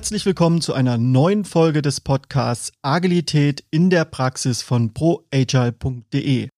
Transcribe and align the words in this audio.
Herzlich 0.00 0.24
willkommen 0.24 0.62
zu 0.62 0.72
einer 0.72 0.96
neuen 0.96 1.44
Folge 1.44 1.82
des 1.82 2.00
Podcasts 2.00 2.72
Agilität 2.80 3.64
in 3.70 3.90
der 3.90 4.06
Praxis 4.06 4.62
von 4.62 4.94
proagile.de. 4.94 6.48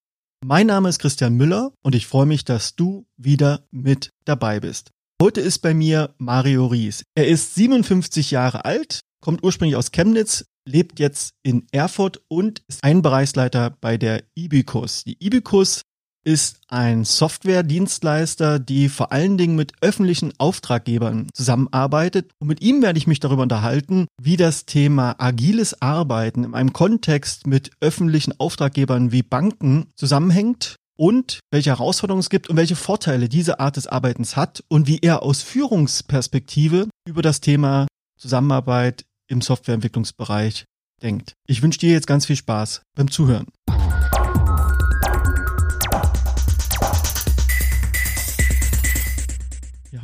Mein 0.44 0.66
Name 0.68 0.88
ist 0.88 1.00
Christian 1.00 1.34
Müller 1.34 1.72
und 1.82 1.96
ich 1.96 2.06
freue 2.06 2.24
mich, 2.24 2.44
dass 2.44 2.76
du 2.76 3.04
wieder 3.16 3.66
mit 3.72 4.10
dabei 4.26 4.60
bist. 4.60 4.92
Heute 5.20 5.40
ist 5.40 5.58
bei 5.58 5.74
mir 5.74 6.14
Mario 6.18 6.66
Ries. 6.66 7.02
Er 7.16 7.26
ist 7.26 7.56
57 7.56 8.30
Jahre 8.30 8.64
alt, 8.64 9.00
kommt 9.20 9.42
ursprünglich 9.42 9.74
aus 9.74 9.90
Chemnitz, 9.90 10.44
lebt 10.64 11.00
jetzt 11.00 11.32
in 11.42 11.66
Erfurt 11.72 12.22
und 12.28 12.62
ist 12.68 12.84
ein 12.84 13.02
Bereichsleiter 13.02 13.76
bei 13.80 13.98
der 13.98 14.22
Ibicus. 14.36 15.02
Die 15.02 15.16
Ibicus 15.18 15.82
ist 16.24 16.60
ein 16.68 17.04
Software-Dienstleister, 17.04 18.58
die 18.58 18.88
vor 18.88 19.12
allen 19.12 19.38
Dingen 19.38 19.56
mit 19.56 19.72
öffentlichen 19.80 20.32
Auftraggebern 20.38 21.28
zusammenarbeitet. 21.32 22.30
Und 22.38 22.48
mit 22.48 22.60
ihm 22.62 22.82
werde 22.82 22.98
ich 22.98 23.06
mich 23.06 23.20
darüber 23.20 23.42
unterhalten, 23.42 24.06
wie 24.20 24.36
das 24.36 24.66
Thema 24.66 25.16
agiles 25.18 25.80
Arbeiten 25.82 26.44
in 26.44 26.54
einem 26.54 26.72
Kontext 26.72 27.46
mit 27.46 27.70
öffentlichen 27.80 28.38
Auftraggebern 28.38 29.12
wie 29.12 29.22
Banken 29.22 29.86
zusammenhängt 29.96 30.76
und 30.96 31.40
welche 31.50 31.70
Herausforderungen 31.70 32.20
es 32.20 32.30
gibt 32.30 32.48
und 32.48 32.56
welche 32.56 32.76
Vorteile 32.76 33.28
diese 33.28 33.60
Art 33.60 33.76
des 33.76 33.86
Arbeitens 33.86 34.36
hat 34.36 34.62
und 34.68 34.86
wie 34.86 34.98
er 35.00 35.22
aus 35.22 35.42
Führungsperspektive 35.42 36.88
über 37.06 37.22
das 37.22 37.40
Thema 37.40 37.86
Zusammenarbeit 38.18 39.04
im 39.26 39.40
Softwareentwicklungsbereich 39.40 40.64
denkt. 41.02 41.34
Ich 41.46 41.62
wünsche 41.62 41.80
dir 41.80 41.90
jetzt 41.90 42.06
ganz 42.06 42.26
viel 42.26 42.36
Spaß 42.36 42.82
beim 42.94 43.10
Zuhören. 43.10 43.46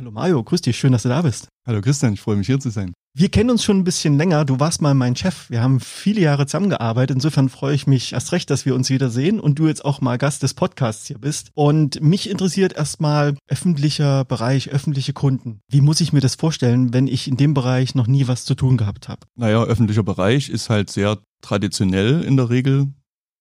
Hallo 0.09 0.15
Mario, 0.19 0.43
grüß 0.43 0.61
dich, 0.61 0.77
schön, 0.77 0.91
dass 0.91 1.03
du 1.03 1.09
da 1.09 1.21
bist. 1.21 1.49
Hallo 1.67 1.81
Christian, 1.81 2.13
ich 2.13 2.21
freue 2.21 2.35
mich 2.35 2.47
hier 2.47 2.59
zu 2.59 2.71
sein. 2.71 2.93
Wir 3.15 3.29
kennen 3.29 3.49
uns 3.51 3.63
schon 3.63 3.77
ein 3.77 3.83
bisschen 3.83 4.17
länger. 4.17 4.45
Du 4.45 4.59
warst 4.59 4.81
mal 4.81 4.93
mein 4.93 5.15
Chef. 5.15 5.49
Wir 5.49 5.61
haben 5.61 5.79
viele 5.79 6.21
Jahre 6.21 6.45
zusammengearbeitet. 6.45 7.15
Insofern 7.15 7.49
freue 7.49 7.75
ich 7.75 7.85
mich 7.85 8.13
erst 8.13 8.31
recht, 8.31 8.49
dass 8.49 8.65
wir 8.65 8.75
uns 8.75 8.89
wiedersehen 8.89 9.39
und 9.39 9.59
du 9.59 9.67
jetzt 9.67 9.83
auch 9.83 9.99
mal 9.99 10.17
Gast 10.17 10.41
des 10.41 10.53
Podcasts 10.53 11.05
hier 11.05 11.17
bist. 11.17 11.49
Und 11.53 12.01
mich 12.01 12.29
interessiert 12.29 12.73
erstmal 12.73 13.35
öffentlicher 13.47 14.25
Bereich, 14.25 14.69
öffentliche 14.69 15.13
Kunden. 15.13 15.59
Wie 15.69 15.81
muss 15.81 16.01
ich 16.01 16.13
mir 16.13 16.21
das 16.21 16.35
vorstellen, 16.35 16.93
wenn 16.93 17.07
ich 17.07 17.27
in 17.27 17.37
dem 17.37 17.53
Bereich 17.53 17.93
noch 17.93 18.07
nie 18.07 18.27
was 18.27 18.45
zu 18.45 18.55
tun 18.55 18.77
gehabt 18.77 19.09
habe? 19.09 19.21
Naja, 19.35 19.63
öffentlicher 19.63 20.03
Bereich 20.03 20.49
ist 20.49 20.69
halt 20.69 20.89
sehr 20.89 21.19
traditionell 21.41 22.23
in 22.23 22.37
der 22.37 22.49
Regel. 22.49 22.87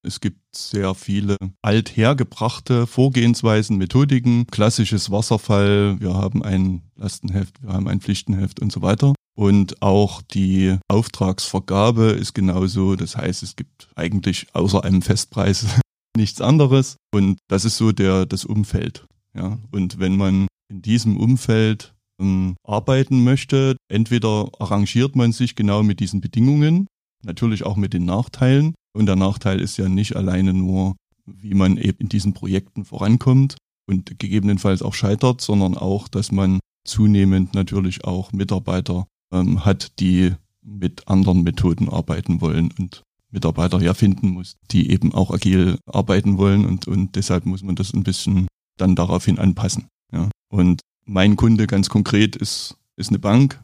Es 0.07 0.21
gibt 0.21 0.41
sehr 0.55 0.95
viele 0.95 1.37
althergebrachte 1.61 2.87
Vorgehensweisen, 2.87 3.79
Methodiken, 3.79 4.47
klassisches 4.47 5.11
Wasserfall, 5.11 6.01
wir 6.01 6.15
haben 6.15 6.43
ein 6.43 6.83
Lastenheft, 6.95 7.63
wir 7.63 7.73
haben 7.73 7.89
ein 7.89 8.01
Pflichtenheft 8.01 8.61
und 8.61 8.71
so 8.71 8.81
weiter. 8.81 9.15
Und 9.37 9.83
auch 9.83 10.23
die 10.23 10.79
Auftragsvergabe 10.89 12.07
ist 12.07 12.35
genauso. 12.35 12.97
Das 12.97 13.17
heißt, 13.17 13.43
es 13.43 13.55
gibt 13.55 13.89
eigentlich 13.95 14.49
außer 14.53 14.83
einem 14.85 15.03
Festpreis 15.03 15.67
nichts 16.17 16.41
anderes. 16.41 16.97
Und 17.13 17.39
das 17.49 17.65
ist 17.65 17.77
so 17.77 17.93
der, 17.93 18.27
das 18.27 18.45
Umfeld. 18.45 19.07
Ja. 19.35 19.59
Und 19.71 19.99
wenn 20.01 20.17
man 20.17 20.49
in 20.69 20.83
diesem 20.83 21.17
Umfeld 21.17 21.95
ähm, 22.21 22.57
arbeiten 22.65 23.23
möchte, 23.23 23.77
entweder 23.89 24.51
arrangiert 24.59 25.17
man 25.17 25.33
sich 25.33 25.55
genau 25.55 25.83
mit 25.83 26.01
diesen 26.01 26.21
Bedingungen, 26.21 26.89
natürlich 27.25 27.65
auch 27.65 27.77
mit 27.77 27.93
den 27.93 28.05
Nachteilen, 28.05 28.75
und 28.93 29.07
der 29.07 29.17
Nachteil 29.17 29.61
ist 29.61 29.77
ja 29.77 29.89
nicht 29.89 30.17
alleine 30.17 30.55
nur, 30.55 30.97
wie 31.27 31.55
man 31.55 31.77
eben 31.77 31.99
in 31.99 32.09
diesen 32.09 32.35
Projekten 32.35 32.85
vorankommt 32.85 33.57
und 33.87 34.19
gegebenenfalls 34.19 34.83
auch 34.83 34.95
scheitert, 34.95 35.41
sondern 35.41 35.77
auch, 35.77 36.09
dass 36.09 36.33
man 36.33 36.61
zunehmend 36.85 37.55
natürlich 37.55 38.05
auch 38.05 38.33
Mitarbeiter 38.33 39.07
ähm, 39.33 39.65
hat, 39.65 39.99
die 40.01 40.33
mit 40.63 41.09
anderen 41.09 41.43
Methoden 41.43 41.89
arbeiten 41.89 42.41
wollen 42.41 42.73
und 42.79 43.03
Mitarbeiter 43.31 43.81
ja 43.81 43.95
finden 43.95 44.31
muss, 44.31 44.57
die 44.71 44.91
eben 44.91 45.13
auch 45.15 45.31
agil 45.31 45.79
arbeiten 45.87 46.39
wollen 46.39 46.65
und, 46.65 46.89
und 46.89 47.15
deshalb 47.17 47.47
muss 47.47 47.63
man 47.63 47.75
das 47.75 47.93
ein 47.93 48.05
bisschen 48.05 48.49
dann 48.79 48.95
daraufhin 48.95 49.39
anpassen. 49.39 49.89
Ja. 50.13 50.31
Und 50.51 50.81
mein 51.05 51.37
Kunde 51.37 51.67
ganz 51.67 51.89
konkret 51.89 52.37
ist, 52.37 52.77
ist 52.97 53.11
eine 53.11 53.19
Bank, 53.19 53.63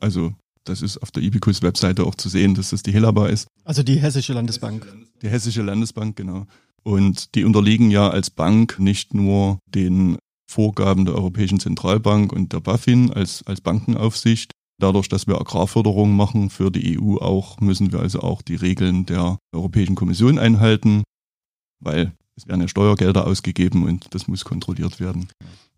also 0.00 0.34
das 0.64 0.82
ist 0.82 0.98
auf 0.98 1.10
der 1.10 1.22
Ibicus 1.22 1.62
Webseite 1.62 2.04
auch 2.04 2.14
zu 2.14 2.28
sehen, 2.28 2.54
dass 2.54 2.70
das 2.70 2.82
die 2.82 2.92
Helaba 2.92 3.28
ist. 3.28 3.46
Also 3.64 3.82
die 3.82 4.00
Hessische 4.00 4.32
Landesbank. 4.32 4.86
Die 5.22 5.28
Hessische 5.28 5.62
Landesbank, 5.62 6.16
genau. 6.16 6.46
Und 6.82 7.34
die 7.34 7.44
unterliegen 7.44 7.90
ja 7.90 8.08
als 8.10 8.30
Bank 8.30 8.78
nicht 8.78 9.14
nur 9.14 9.58
den 9.66 10.18
Vorgaben 10.50 11.04
der 11.04 11.14
Europäischen 11.14 11.60
Zentralbank 11.60 12.32
und 12.32 12.52
der 12.52 12.60
BaFin 12.60 13.12
als, 13.12 13.42
als 13.46 13.60
Bankenaufsicht. 13.60 14.52
Dadurch, 14.78 15.08
dass 15.08 15.26
wir 15.26 15.40
Agrarförderung 15.40 16.14
machen 16.14 16.50
für 16.50 16.70
die 16.70 16.98
EU 16.98 17.16
auch, 17.18 17.60
müssen 17.60 17.92
wir 17.92 18.00
also 18.00 18.20
auch 18.20 18.42
die 18.42 18.56
Regeln 18.56 19.06
der 19.06 19.38
Europäischen 19.52 19.94
Kommission 19.94 20.38
einhalten, 20.38 21.04
weil 21.80 22.12
es 22.36 22.48
werden 22.48 22.60
ja 22.60 22.68
Steuergelder 22.68 23.26
ausgegeben 23.26 23.84
und 23.84 24.12
das 24.14 24.26
muss 24.26 24.44
kontrolliert 24.44 24.98
werden. 25.00 25.28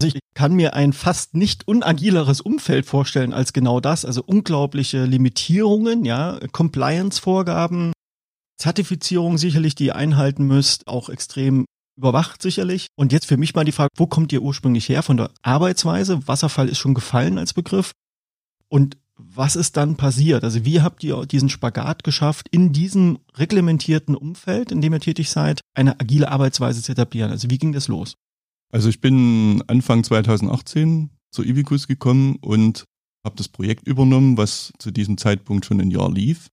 Also 0.01 0.15
ich 0.15 0.21
kann 0.35 0.55
mir 0.55 0.75
ein 0.75 0.93
fast 0.93 1.35
nicht 1.35 1.67
unagileres 1.67 2.41
Umfeld 2.41 2.87
vorstellen 2.87 3.33
als 3.33 3.53
genau 3.53 3.81
das. 3.81 4.05
Also 4.05 4.23
unglaubliche 4.23 5.05
Limitierungen, 5.05 6.05
ja, 6.05 6.39
Compliance-Vorgaben, 6.53 7.93
Zertifizierung 8.59 9.39
sicherlich, 9.39 9.75
die 9.75 9.87
ihr 9.87 9.97
einhalten 9.97 10.45
müsst, 10.45 10.87
auch 10.87 11.09
extrem 11.09 11.65
überwacht 11.97 12.43
sicherlich. 12.43 12.89
Und 12.97 13.13
jetzt 13.13 13.27
für 13.27 13.37
mich 13.37 13.55
mal 13.55 13.65
die 13.65 13.73
Frage, 13.73 13.91
wo 13.97 14.07
kommt 14.07 14.33
ihr 14.33 14.43
ursprünglich 14.43 14.89
her 14.89 15.03
von 15.03 15.17
der 15.17 15.31
Arbeitsweise? 15.43 16.27
Wasserfall 16.29 16.69
ist 16.69 16.79
schon 16.79 16.95
gefallen 16.95 17.39
als 17.39 17.55
Begriff. 17.55 17.93
Und 18.69 18.99
was 19.17 19.57
ist 19.57 19.79
dann 19.79 19.97
passiert? 19.97 20.45
Also 20.45 20.65
wie 20.67 20.83
habt 20.83 21.03
ihr 21.03 21.25
diesen 21.25 21.49
Spagat 21.49 22.05
geschafft, 22.05 22.49
in 22.51 22.73
diesem 22.73 23.19
reglementierten 23.35 24.15
Umfeld, 24.15 24.71
in 24.71 24.83
dem 24.83 24.93
ihr 24.93 25.01
tätig 25.01 25.31
seid, 25.31 25.61
eine 25.75 25.99
agile 26.01 26.31
Arbeitsweise 26.31 26.83
zu 26.83 26.93
etablieren? 26.93 27.31
Also 27.31 27.49
wie 27.49 27.59
ging 27.59 27.73
das 27.73 27.89
los? 27.89 28.15
Also 28.77 28.91
ich 28.91 29.01
bin 29.01 29.65
Anfang 29.69 30.05
2018 30.05 31.09
zur 31.31 31.47
Ivicus 31.47 31.89
gekommen 31.89 32.37
und 32.43 32.85
habe 33.25 33.35
das 33.35 33.49
Projekt 33.49 33.89
übernommen, 33.89 34.37
was 34.37 34.71
zu 34.79 34.91
diesem 34.91 35.17
Zeitpunkt 35.17 35.65
schon 35.65 35.81
ein 35.81 35.91
Jahr 35.91 36.13
lief. 36.13 36.49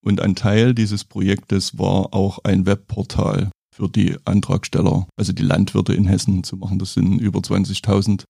Und 0.00 0.20
ein 0.20 0.36
Teil 0.36 0.76
dieses 0.76 1.02
Projektes 1.02 1.76
war 1.76 2.14
auch 2.14 2.38
ein 2.44 2.66
Webportal 2.66 3.50
für 3.74 3.88
die 3.88 4.16
Antragsteller, 4.26 5.08
also 5.16 5.32
die 5.32 5.42
Landwirte 5.42 5.92
in 5.92 6.06
Hessen 6.06 6.44
zu 6.44 6.56
machen. 6.56 6.78
Das 6.78 6.94
sind 6.94 7.18
über 7.18 7.40
20.000 7.40 8.22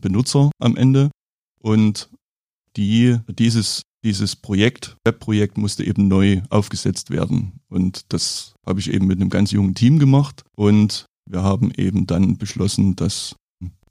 Benutzer 0.00 0.50
am 0.58 0.76
Ende. 0.76 1.12
Und 1.60 2.10
die, 2.76 3.18
dieses, 3.38 3.82
dieses 4.02 4.34
Projekt, 4.34 4.96
Webprojekt 5.04 5.58
musste 5.58 5.84
eben 5.84 6.08
neu 6.08 6.42
aufgesetzt 6.50 7.10
werden. 7.10 7.60
Und 7.68 8.12
das 8.12 8.54
habe 8.66 8.80
ich 8.80 8.92
eben 8.92 9.06
mit 9.06 9.20
einem 9.20 9.30
ganz 9.30 9.52
jungen 9.52 9.76
Team 9.76 10.00
gemacht. 10.00 10.42
Und 10.56 11.06
wir 11.30 11.42
haben 11.42 11.72
eben 11.76 12.06
dann 12.06 12.36
beschlossen, 12.36 12.96
das 12.96 13.36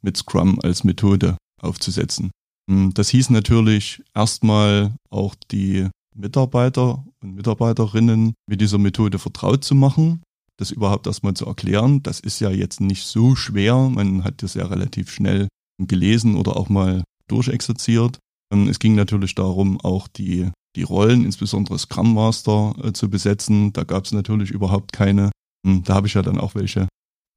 mit 0.02 0.18
Scrum 0.18 0.60
als 0.62 0.84
Methode 0.84 1.38
aufzusetzen. 1.62 2.32
Hm, 2.70 2.94
das 2.94 3.10
hieß 3.10 3.30
natürlich 3.30 4.04
erstmal 4.14 4.96
auch 5.10 5.36
die 5.52 5.88
Mitarbeiter 6.16 7.04
und 7.22 7.36
Mitarbeiterinnen 7.36 8.34
mit 8.48 8.62
dieser 8.62 8.78
Methode 8.78 9.18
vertraut 9.20 9.64
zu 9.64 9.76
machen, 9.76 10.22
das 10.58 10.72
überhaupt 10.72 11.08
erstmal 11.08 11.34
zu 11.34 11.46
erklären. 11.46 12.04
Das 12.04 12.20
ist 12.20 12.40
ja 12.40 12.52
jetzt 12.52 12.82
nicht 12.82 13.04
so 13.04 13.36
schwer. 13.36 13.90
Man 13.90 14.24
hat 14.24 14.44
das 14.44 14.54
ja 14.54 14.66
relativ 14.66 15.12
schnell 15.12 15.48
gelesen 15.82 16.36
oder 16.36 16.56
auch 16.56 16.70
mal 16.70 17.04
durchexerziert. 17.28 18.20
Ähm, 18.54 18.68
es 18.68 18.80
ging 18.80 18.96
natürlich 18.96 19.34
darum, 19.36 19.82
auch 19.82 20.08
die, 20.08 20.52
die 20.76 20.84
Rollen, 20.84 21.26
insbesondere 21.26 21.80
Scrum 21.80 22.14
Master, 22.14 22.76
äh, 22.84 22.94
zu 22.94 23.10
besetzen. 23.10 23.74
Da 23.74 23.84
gab 23.84 24.06
es 24.06 24.12
natürlich 24.12 24.52
überhaupt 24.52 24.94
keine. 24.94 25.32
Hm, 25.66 25.84
da 25.84 25.96
habe 25.96 26.08
ich 26.08 26.14
ja 26.14 26.22
dann 26.22 26.40
auch 26.40 26.54
welche 26.56 26.88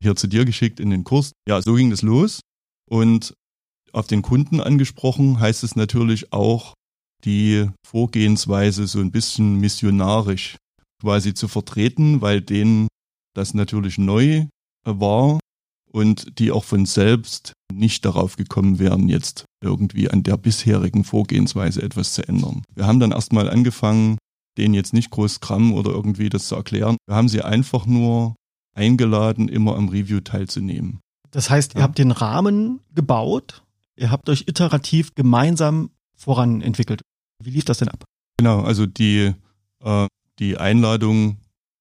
hier 0.02 0.16
zu 0.16 0.26
dir 0.26 0.44
geschickt 0.44 0.80
in 0.80 0.90
den 0.90 1.04
Kurs. 1.04 1.32
Ja, 1.48 1.60
so 1.62 1.74
ging 1.74 1.92
es 1.92 2.02
los. 2.02 2.40
Und 2.88 3.34
auf 3.92 4.06
den 4.06 4.22
Kunden 4.22 4.60
angesprochen 4.60 5.40
heißt 5.40 5.64
es 5.64 5.76
natürlich 5.76 6.32
auch, 6.32 6.74
die 7.24 7.68
Vorgehensweise 7.86 8.86
so 8.86 9.00
ein 9.00 9.10
bisschen 9.10 9.56
missionarisch 9.56 10.56
quasi 11.00 11.34
zu 11.34 11.48
vertreten, 11.48 12.20
weil 12.20 12.40
denen 12.40 12.88
das 13.34 13.54
natürlich 13.54 13.98
neu 13.98 14.46
war 14.84 15.40
und 15.90 16.38
die 16.38 16.52
auch 16.52 16.64
von 16.64 16.86
selbst 16.86 17.52
nicht 17.72 18.04
darauf 18.04 18.36
gekommen 18.36 18.78
wären, 18.78 19.08
jetzt 19.08 19.44
irgendwie 19.62 20.08
an 20.08 20.22
der 20.22 20.36
bisherigen 20.36 21.04
Vorgehensweise 21.04 21.82
etwas 21.82 22.14
zu 22.14 22.26
ändern. 22.26 22.62
Wir 22.74 22.86
haben 22.86 23.00
dann 23.00 23.12
erstmal 23.12 23.48
angefangen, 23.48 24.18
denen 24.58 24.74
jetzt 24.74 24.92
nicht 24.92 25.10
groß 25.10 25.34
Scrum 25.34 25.72
oder 25.72 25.90
irgendwie 25.90 26.28
das 26.28 26.48
zu 26.48 26.54
erklären. 26.54 26.96
Wir 27.06 27.16
haben 27.16 27.28
sie 27.28 27.42
einfach 27.42 27.86
nur 27.86 28.34
eingeladen, 28.76 29.48
immer 29.48 29.76
am 29.76 29.88
Review 29.88 30.20
teilzunehmen. 30.20 31.00
Das 31.30 31.50
heißt, 31.50 31.74
ihr 31.74 31.80
ja. 31.80 31.84
habt 31.84 31.98
den 31.98 32.12
Rahmen 32.12 32.80
gebaut, 32.94 33.62
ihr 33.96 34.10
habt 34.10 34.28
euch 34.28 34.44
iterativ 34.46 35.14
gemeinsam 35.14 35.90
voran 36.14 36.62
entwickelt. 36.62 37.02
Wie 37.42 37.50
lief 37.50 37.64
das 37.64 37.78
denn 37.78 37.88
ab? 37.88 38.04
Genau, 38.38 38.60
also 38.60 38.86
die, 38.86 39.32
äh, 39.82 40.06
die 40.38 40.56
Einladung 40.58 41.38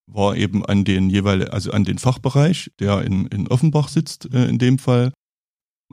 war 0.07 0.35
eben 0.35 0.65
an 0.65 0.83
den 0.83 1.09
jeweiligen, 1.09 1.51
also 1.51 1.71
an 1.71 1.83
den 1.83 1.97
Fachbereich, 1.97 2.71
der 2.79 3.01
in, 3.01 3.27
in 3.27 3.47
Offenbach 3.47 3.89
sitzt 3.89 4.33
äh, 4.33 4.47
in 4.47 4.57
dem 4.57 4.79
Fall. 4.79 5.11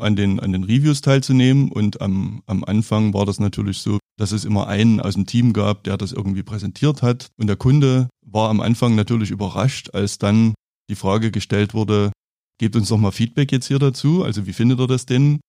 an 0.00 0.16
den, 0.16 0.40
an 0.40 0.52
den 0.52 0.64
Reviews 0.64 1.00
teilzunehmen. 1.00 1.70
Und 1.70 2.00
am, 2.00 2.42
am 2.46 2.64
Anfang 2.64 3.12
war 3.14 3.26
das 3.26 3.38
natürlich 3.38 3.78
so, 3.78 3.98
dass 4.18 4.32
es 4.32 4.44
immer 4.44 4.66
einen 4.66 5.00
aus 5.00 5.14
dem 5.14 5.26
Team 5.26 5.52
gab, 5.52 5.84
der 5.84 5.96
das 5.96 6.12
irgendwie 6.12 6.42
präsentiert 6.42 7.02
hat. 7.02 7.28
Und 7.36 7.46
der 7.46 7.56
Kunde 7.56 8.08
war 8.24 8.48
am 8.48 8.60
Anfang 8.60 8.94
natürlich 8.94 9.30
überrascht, 9.30 9.90
als 9.94 10.18
dann 10.18 10.54
die 10.90 10.96
Frage 10.96 11.30
gestellt 11.30 11.74
wurde, 11.74 12.12
gebt 12.58 12.76
uns 12.76 12.88
doch 12.88 12.98
mal 12.98 13.12
Feedback 13.12 13.52
jetzt 13.52 13.66
hier 13.66 13.78
dazu. 13.78 14.24
Also 14.24 14.46
wie 14.46 14.52
findet 14.52 14.80
ihr 14.80 14.86
das 14.86 15.06
denn? 15.06 15.40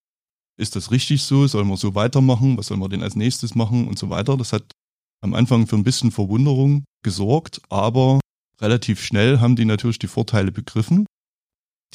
Ist 0.57 0.75
das 0.75 0.91
richtig 0.91 1.23
so? 1.23 1.47
Sollen 1.47 1.67
wir 1.67 1.77
so 1.77 1.95
weitermachen? 1.95 2.57
Was 2.57 2.67
sollen 2.67 2.79
wir 2.79 2.89
denn 2.89 3.03
als 3.03 3.15
nächstes 3.15 3.55
machen? 3.55 3.87
Und 3.87 3.97
so 3.97 4.09
weiter. 4.09 4.37
Das 4.37 4.53
hat 4.53 4.63
am 5.21 5.33
Anfang 5.33 5.67
für 5.67 5.75
ein 5.75 5.83
bisschen 5.83 6.11
Verwunderung 6.11 6.83
gesorgt, 7.03 7.61
aber 7.69 8.19
relativ 8.61 9.01
schnell 9.03 9.39
haben 9.39 9.55
die 9.55 9.65
natürlich 9.65 9.99
die 9.99 10.07
Vorteile 10.07 10.51
begriffen 10.51 11.05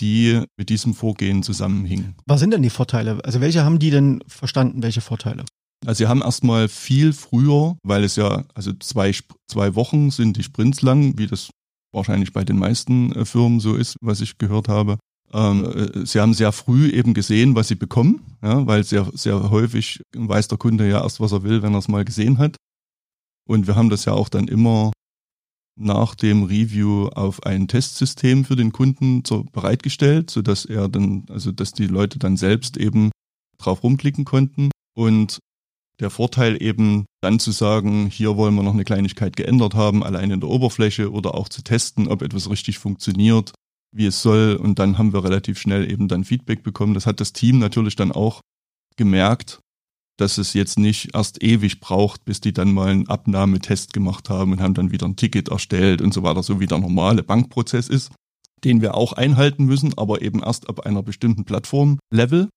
die 0.00 0.42
mit 0.56 0.68
diesem 0.68 0.94
Vorgehen 0.94 1.42
zusammenhingen. 1.42 2.14
Was 2.26 2.40
sind 2.40 2.52
denn 2.52 2.62
die 2.62 2.70
Vorteile? 2.70 3.22
Also 3.24 3.40
welche 3.40 3.64
haben 3.64 3.78
die 3.78 3.90
denn 3.90 4.22
verstanden, 4.26 4.82
welche 4.82 5.00
Vorteile? 5.00 5.44
Also 5.86 5.98
sie 5.98 6.08
haben 6.08 6.22
erstmal 6.22 6.68
viel 6.68 7.12
früher, 7.12 7.76
weil 7.84 8.04
es 8.04 8.16
ja, 8.16 8.44
also 8.54 8.72
zwei, 8.74 9.12
zwei 9.46 9.74
Wochen 9.74 10.10
sind 10.10 10.36
die 10.36 10.42
Sprints 10.42 10.82
lang, 10.82 11.16
wie 11.18 11.26
das 11.26 11.50
wahrscheinlich 11.92 12.32
bei 12.32 12.44
den 12.44 12.58
meisten 12.58 13.12
äh, 13.12 13.24
Firmen 13.24 13.60
so 13.60 13.74
ist, 13.74 13.96
was 14.00 14.20
ich 14.20 14.38
gehört 14.38 14.68
habe. 14.68 14.98
Ähm, 15.32 15.64
äh, 15.64 16.06
sie 16.06 16.20
haben 16.20 16.34
sehr 16.34 16.52
früh 16.52 16.88
eben 16.90 17.14
gesehen, 17.14 17.54
was 17.54 17.68
sie 17.68 17.74
bekommen, 17.74 18.20
ja, 18.42 18.66
weil 18.66 18.84
sehr, 18.84 19.10
sehr 19.14 19.50
häufig 19.50 20.00
weiß 20.14 20.48
der 20.48 20.58
Kunde 20.58 20.88
ja 20.88 21.02
erst, 21.02 21.20
was 21.20 21.32
er 21.32 21.42
will, 21.42 21.62
wenn 21.62 21.74
er 21.74 21.78
es 21.78 21.88
mal 21.88 22.04
gesehen 22.04 22.38
hat. 22.38 22.56
Und 23.46 23.66
wir 23.66 23.76
haben 23.76 23.90
das 23.90 24.04
ja 24.04 24.12
auch 24.12 24.28
dann 24.28 24.48
immer 24.48 24.92
nach 25.78 26.14
dem 26.14 26.42
Review 26.42 27.08
auf 27.08 27.44
ein 27.44 27.68
Testsystem 27.68 28.44
für 28.44 28.56
den 28.56 28.72
Kunden 28.72 29.22
so 29.24 29.44
bereitgestellt, 29.44 30.30
so 30.30 30.42
dass 30.42 30.64
er 30.64 30.88
dann, 30.88 31.24
also 31.30 31.52
dass 31.52 31.72
die 31.72 31.86
Leute 31.86 32.18
dann 32.18 32.36
selbst 32.36 32.76
eben 32.76 33.10
drauf 33.58 33.82
rumklicken 33.82 34.24
konnten 34.24 34.70
und 34.94 35.38
der 36.00 36.10
Vorteil 36.10 36.62
eben 36.62 37.06
dann 37.22 37.40
zu 37.40 37.50
sagen, 37.50 38.06
hier 38.06 38.36
wollen 38.36 38.54
wir 38.54 38.62
noch 38.62 38.72
eine 38.72 38.84
Kleinigkeit 38.84 39.36
geändert 39.36 39.74
haben, 39.74 40.04
allein 40.04 40.30
in 40.30 40.40
der 40.40 40.48
Oberfläche 40.48 41.10
oder 41.10 41.34
auch 41.34 41.48
zu 41.48 41.62
testen, 41.62 42.08
ob 42.08 42.22
etwas 42.22 42.48
richtig 42.48 42.78
funktioniert, 42.78 43.52
wie 43.94 44.06
es 44.06 44.22
soll 44.22 44.56
und 44.56 44.78
dann 44.78 44.98
haben 44.98 45.12
wir 45.12 45.24
relativ 45.24 45.58
schnell 45.58 45.90
eben 45.90 46.08
dann 46.08 46.24
Feedback 46.24 46.62
bekommen. 46.62 46.94
Das 46.94 47.06
hat 47.06 47.20
das 47.20 47.32
Team 47.32 47.58
natürlich 47.58 47.96
dann 47.96 48.12
auch 48.12 48.40
gemerkt, 48.96 49.60
dass 50.18 50.38
es 50.38 50.52
jetzt 50.52 50.78
nicht 50.78 51.14
erst 51.14 51.42
ewig 51.42 51.80
braucht, 51.80 52.24
bis 52.24 52.40
die 52.40 52.52
dann 52.52 52.72
mal 52.72 52.88
einen 52.88 53.08
Abnahmetest 53.08 53.92
gemacht 53.92 54.28
haben 54.28 54.52
und 54.52 54.60
haben 54.60 54.74
dann 54.74 54.90
wieder 54.90 55.06
ein 55.06 55.16
Ticket 55.16 55.48
erstellt 55.48 56.02
und 56.02 56.12
so 56.12 56.22
weiter, 56.22 56.42
so 56.42 56.60
wie 56.60 56.66
der 56.66 56.78
normale 56.78 57.22
Bankprozess 57.22 57.88
ist, 57.88 58.12
den 58.64 58.82
wir 58.82 58.94
auch 58.94 59.12
einhalten 59.12 59.64
müssen, 59.64 59.96
aber 59.96 60.22
eben 60.22 60.42
erst 60.42 60.68
ab 60.68 60.80
einer 60.80 61.02
bestimmten 61.02 61.44
Plattform-Level. 61.44 62.48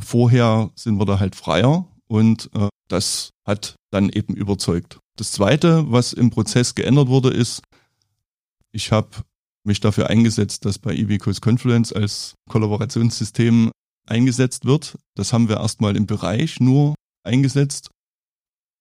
Vorher 0.00 0.70
sind 0.76 0.98
wir 0.98 1.06
da 1.06 1.18
halt 1.18 1.34
freier 1.34 1.88
und 2.12 2.50
äh, 2.52 2.68
das 2.88 3.30
hat 3.46 3.76
dann 3.90 4.10
eben 4.10 4.34
überzeugt. 4.34 4.98
Das 5.16 5.32
Zweite, 5.32 5.90
was 5.90 6.12
im 6.12 6.28
Prozess 6.28 6.74
geändert 6.74 7.08
wurde, 7.08 7.30
ist, 7.30 7.62
ich 8.70 8.92
habe 8.92 9.08
mich 9.64 9.80
dafür 9.80 10.10
eingesetzt, 10.10 10.66
dass 10.66 10.78
bei 10.78 10.94
Ibicus 10.94 11.40
Confluence 11.40 11.90
als 11.90 12.34
Kollaborationssystem 12.50 13.70
eingesetzt 14.06 14.66
wird. 14.66 14.98
Das 15.14 15.32
haben 15.32 15.48
wir 15.48 15.56
erstmal 15.56 15.96
im 15.96 16.04
Bereich 16.04 16.60
nur 16.60 16.94
eingesetzt. 17.24 17.88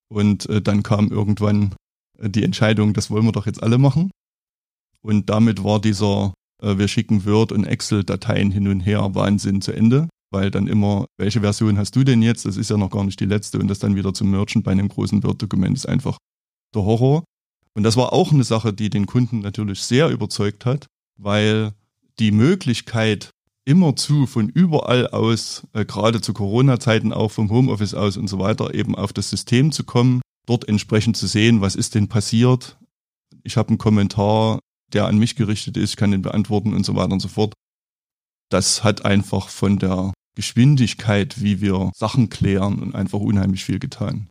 Und 0.10 0.50
äh, 0.50 0.62
dann 0.62 0.84
kam 0.84 1.07
irgendwann 1.07 1.74
äh, 2.18 2.30
die 2.30 2.44
Entscheidung, 2.44 2.94
das 2.94 3.10
wollen 3.12 3.24
wir 3.24 3.31
doch 3.31 3.45
jetzt 3.45 3.63
alle 3.63 3.77
machen. 3.77 4.12
Und 5.01 5.30
damit 5.30 5.63
war 5.63 5.80
dieser, 5.80 6.34
äh, 6.62 6.77
wir 6.77 6.89
schicken 6.89 7.24
Word 7.25 7.54
und 7.54 7.63
Excel-Dateien 7.63 8.51
hin 8.51 8.68
und 8.68 8.81
her 8.81 9.16
Wahnsinn 9.16 9.62
zu 9.62 9.72
Ende, 9.72 10.10
weil 10.31 10.50
dann 10.50 10.68
immer, 10.68 11.06
welche 11.18 11.42
Version 11.42 11.78
hast 11.78 11.95
du 11.95 12.04
denn 12.04 12.22
jetzt? 12.22 12.45
Das 12.45 12.57
ist 12.57 12.69
ja 12.69 12.78
noch 12.78 12.89
gar 12.89 13.04
nicht 13.04 13.19
die 13.19 13.25
letzte 13.25 13.60
und 13.60 13.68
das 13.68 13.80
dann 13.80 13.95
wieder 13.95 14.13
zu 14.13 14.25
merchen 14.25 14.63
bei 14.63 14.72
einem 14.72 14.88
großen 14.88 15.24
Word-Dokument 15.24 15.75
ist 15.75 15.88
einfach 15.88 16.18
der 16.74 16.83
Horror. 16.83 17.24
Und 17.74 17.83
das 17.83 17.98
war 17.98 18.13
auch 18.13 18.31
eine 18.31 18.44
Sache, 18.44 18.74
die 18.74 18.89
den 18.89 19.06
Kunden 19.06 19.39
natürlich 19.39 19.81
sehr 19.81 20.10
überzeugt 20.10 20.66
hat, 20.66 20.88
weil 21.18 21.74
die 22.19 22.31
Möglichkeit, 22.31 23.30
immerzu 23.66 24.25
von 24.25 24.50
überall 24.50 25.07
aus, 25.07 25.68
äh, 25.74 25.86
gerade 25.86 26.22
zu 26.22 26.34
Corona-Zeiten 26.34 27.13
auch 27.13 27.31
vom 27.31 27.50
Homeoffice 27.50 27.94
aus 27.94 28.18
und 28.18 28.27
so 28.27 28.39
weiter, 28.39 28.74
eben 28.74 28.95
auf 28.95 29.13
das 29.13 29.30
System 29.30 29.72
zu 29.72 29.84
kommen, 29.84 30.22
dort 30.45 30.68
entsprechend 30.68 31.16
zu 31.16 31.27
sehen, 31.27 31.62
was 31.62 31.75
ist 31.75 31.95
denn 31.95 32.07
passiert. 32.07 32.77
Ich 33.44 33.57
habe 33.57 33.69
einen 33.69 33.77
Kommentar, 33.77 34.60
der 34.94 35.06
an 35.06 35.18
mich 35.18 35.36
gerichtet 35.36 35.77
ist, 35.77 35.95
kann 35.95 36.12
den 36.12 36.22
beantworten 36.22 36.74
und 36.74 36.86
so 36.86 36.95
weiter 36.95 37.13
und 37.13 37.22
so 37.22 37.27
fort. 37.27 37.54
Das 38.50 38.84
hat 38.84 39.06
einfach 39.06 39.48
von 39.48 39.80
der 39.80 40.12
Geschwindigkeit, 40.36 41.42
wie 41.42 41.62
wir 41.62 41.92
Sachen 41.95 42.30
klären 42.30 42.80
und 42.80 42.95
einfach 42.95 43.19
unheimlich 43.19 43.66
viel 43.66 43.80
getan. 43.80 44.28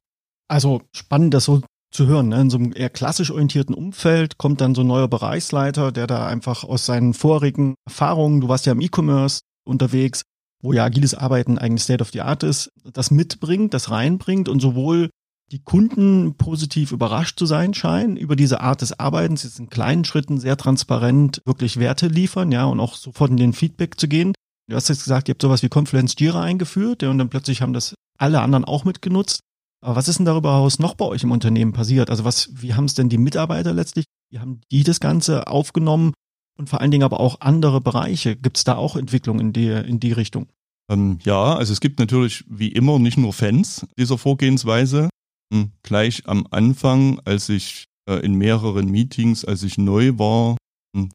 Also 0.49 0.83
spannend, 0.93 1.35
das 1.35 1.45
so 1.45 1.63
zu 1.93 2.07
hören. 2.07 2.29
Ne? 2.29 2.41
In 2.43 2.51
so 2.51 2.59
einem 2.59 2.73
eher 2.75 2.91
klassisch 2.91 3.31
orientierten 3.31 3.75
Umfeld 3.75 4.39
kommt 4.39 4.61
dann 4.61 4.75
so 4.75 4.83
ein 4.83 4.87
neuer 4.87 5.09
Bereichsleiter, 5.09 5.93
der 5.93 6.07
da 6.07 6.27
einfach 6.27 6.65
aus 6.65 6.87
seinen 6.87 7.15
vorigen 7.15 7.75
Erfahrungen, 7.87 8.41
du 8.41 8.49
warst 8.49 8.67
ja 8.67 8.73
im 8.73 8.81
E-Commerce 8.81 9.41
unterwegs, 9.65 10.23
wo 10.63 10.73
ja 10.73 10.85
agiles 10.85 11.15
Arbeiten 11.15 11.59
eigentlich 11.59 11.83
State 11.83 12.03
of 12.03 12.11
the 12.11 12.21
Art 12.21 12.43
ist, 12.43 12.71
das 12.93 13.11
mitbringt, 13.11 13.75
das 13.75 13.91
reinbringt 13.91 14.49
und 14.49 14.61
sowohl 14.61 15.11
die 15.51 15.63
Kunden 15.63 16.37
positiv 16.37 16.93
überrascht 16.93 17.39
zu 17.39 17.45
sein 17.47 17.75
scheinen 17.75 18.17
über 18.17 18.37
diese 18.37 18.61
Art 18.61 18.83
des 18.83 19.01
Arbeitens, 19.01 19.43
jetzt 19.43 19.59
in 19.59 19.69
kleinen 19.69 20.05
Schritten 20.05 20.39
sehr 20.39 20.57
transparent 20.57 21.43
wirklich 21.45 21.79
Werte 21.79 22.07
liefern, 22.07 22.53
ja, 22.53 22.67
und 22.67 22.79
auch 22.79 22.95
sofort 22.95 23.33
in 23.33 23.37
den 23.37 23.53
Feedback 23.53 23.99
zu 23.99 24.07
gehen. 24.07 24.33
Du 24.71 24.77
hast 24.77 24.89
jetzt 24.89 25.03
gesagt, 25.03 25.29
ihr 25.29 25.33
habt 25.33 25.43
sowas 25.43 25.65
wie 25.65 25.69
Confluence 25.69 26.15
Jira 26.17 26.43
eingeführt, 26.43 27.03
und 27.03 27.19
dann 27.19 27.29
plötzlich 27.29 27.61
haben 27.61 27.73
das 27.73 27.95
alle 28.19 28.41
anderen 28.41 28.65
auch 28.65 28.85
mitgenutzt. 28.85 29.41
Aber 29.85 29.97
was 29.97 30.07
ist 30.07 30.19
denn 30.19 30.27
darüber 30.27 30.55
hinaus 30.55 30.79
noch 30.79 30.95
bei 30.95 31.07
euch 31.07 31.25
im 31.25 31.33
Unternehmen 31.33 31.73
passiert? 31.73 32.09
Also 32.09 32.25
was, 32.25 32.51
wie 32.53 32.75
haben 32.75 32.85
es 32.85 32.95
denn 32.95 33.09
die 33.09 33.19
Mitarbeiter 33.19 33.73
letztlich, 33.73 34.05
wie 34.31 34.39
haben 34.39 34.61
die 34.71 34.85
das 34.85 35.01
Ganze 35.01 35.49
aufgenommen 35.49 36.13
und 36.57 36.69
vor 36.69 36.81
allen 36.81 36.93
Dingen 36.93 37.03
aber 37.03 37.19
auch 37.19 37.41
andere 37.41 37.81
Bereiche? 37.81 38.37
Gibt 38.37 38.59
es 38.59 38.65
da 38.65 38.77
auch 38.77 38.95
Entwicklungen 38.95 39.41
in 39.41 39.53
die, 39.53 39.69
in 39.69 39.99
die 39.99 40.13
Richtung? 40.13 40.47
Ähm, 40.89 41.19
ja, 41.25 41.57
also 41.57 41.73
es 41.73 41.81
gibt 41.81 41.99
natürlich 41.99 42.45
wie 42.49 42.69
immer 42.69 43.01
nicht 43.01 43.17
nur 43.17 43.33
Fans 43.33 43.87
dieser 43.99 44.19
Vorgehensweise. 44.19 45.09
Hm, 45.53 45.73
gleich 45.83 46.29
am 46.29 46.47
Anfang, 46.51 47.21
als 47.25 47.49
ich 47.49 47.87
äh, 48.09 48.25
in 48.25 48.35
mehreren 48.35 48.89
Meetings, 48.89 49.45
als 49.45 49.65
ich 49.65 49.79
neu 49.79 50.13
war, 50.17 50.57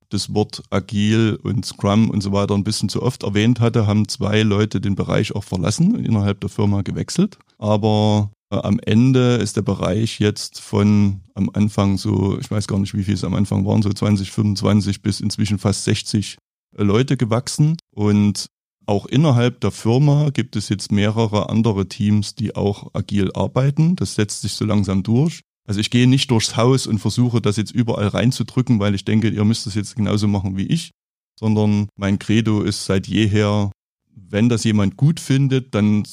das 0.10 0.33
Wort 0.33 0.63
agil 0.69 1.39
und 1.44 1.66
Scrum 1.66 2.10
und 2.10 2.22
so 2.22 2.32
weiter 2.32 2.53
ein 2.53 2.63
bisschen 2.63 2.89
zu 2.89 3.03
oft 3.03 3.24
erwähnt 3.24 3.60
hatte, 3.60 3.88
haben 3.88 4.08
zwei 4.08 4.41
Leute 4.41 4.79
den 4.79 4.96
Bereich 4.96 5.36
auch 5.36 5.44
verlassen 5.44 5.96
und 5.96 6.05
innerhalb 6.05 6.39
der 6.39 6.50
Firma 6.50 6.82
gewechselt. 6.82 7.38
Aber 7.58 8.32
äh, 8.51 8.58
am 8.58 8.79
Ende 8.79 9.36
ist 9.36 9.58
der 9.58 9.62
Bereich 9.62 10.20
jetzt 10.20 10.62
von 10.62 11.22
am 11.34 11.50
Anfang 11.53 11.98
so, 11.98 12.38
ich 12.39 12.50
weiß 12.50 12.67
gar 12.67 12.79
nicht, 12.79 12.94
wie 12.94 13.03
viel 13.03 13.15
es 13.15 13.24
am 13.24 13.36
Anfang 13.36 13.65
waren, 13.65 13.82
so 13.82 13.91
20, 13.91 14.32
25 14.32 15.01
bis 15.01 15.20
inzwischen 15.20 15.60
fast 15.60 15.84
60 15.84 16.38
äh, 16.77 16.84
Leute 16.84 17.17
gewachsen. 17.17 17.77
Und 17.94 18.48
auch 18.86 19.05
innerhalb 19.08 19.62
der 19.62 19.72
Firma 19.72 20.29
gibt 20.29 20.55
es 20.55 20.70
jetzt 20.70 20.91
mehrere 20.91 21.50
andere 21.50 21.88
Teams, 21.88 22.36
die 22.36 22.55
auch 22.55 22.91
agil 22.94 23.32
arbeiten. 23.34 23.96
Das 23.96 24.15
setzt 24.15 24.41
sich 24.41 24.53
so 24.53 24.65
langsam 24.65 25.03
durch. 25.03 25.41
Also 25.65 25.79
ich 25.79 25.89
gehe 25.89 26.07
nicht 26.07 26.29
durchs 26.31 26.55
Haus 26.55 26.88
und 26.88 27.00
versuche 27.00 27.41
das 27.41 27.57
jetzt 27.57 27.72
überall 27.72 28.07
reinzudrücken, 28.07 28.79
weil 28.79 28.93
ich 28.93 29.03
denke, 29.03 29.29
ihr 29.29 29.43
müsst 29.45 29.65
das 29.65 29.75
jetzt 29.75 29.95
genauso 29.95 30.27
machen 30.27 30.57
wie 30.57 30.67
ich, 30.67 30.91
sondern 31.39 31.89
mein 31.95 32.19
Credo 32.19 32.62
ist 32.62 32.86
seit 32.86 33.07
jeher, 33.07 33.72
wenn 34.15 34.48
das 34.48 34.63
jemand 34.63 34.95
gut 34.95 35.19
findet, 35.19 35.74
dann 35.74 36.03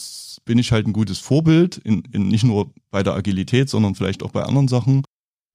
bin 0.44 0.58
ich 0.58 0.72
halt 0.72 0.86
ein 0.86 0.92
gutes 0.92 1.18
Vorbild, 1.18 1.76
in, 1.78 2.02
in 2.12 2.28
nicht 2.28 2.44
nur 2.44 2.72
bei 2.90 3.02
der 3.02 3.14
Agilität, 3.14 3.68
sondern 3.68 3.94
vielleicht 3.94 4.22
auch 4.22 4.32
bei 4.32 4.42
anderen 4.42 4.68
Sachen. 4.68 5.02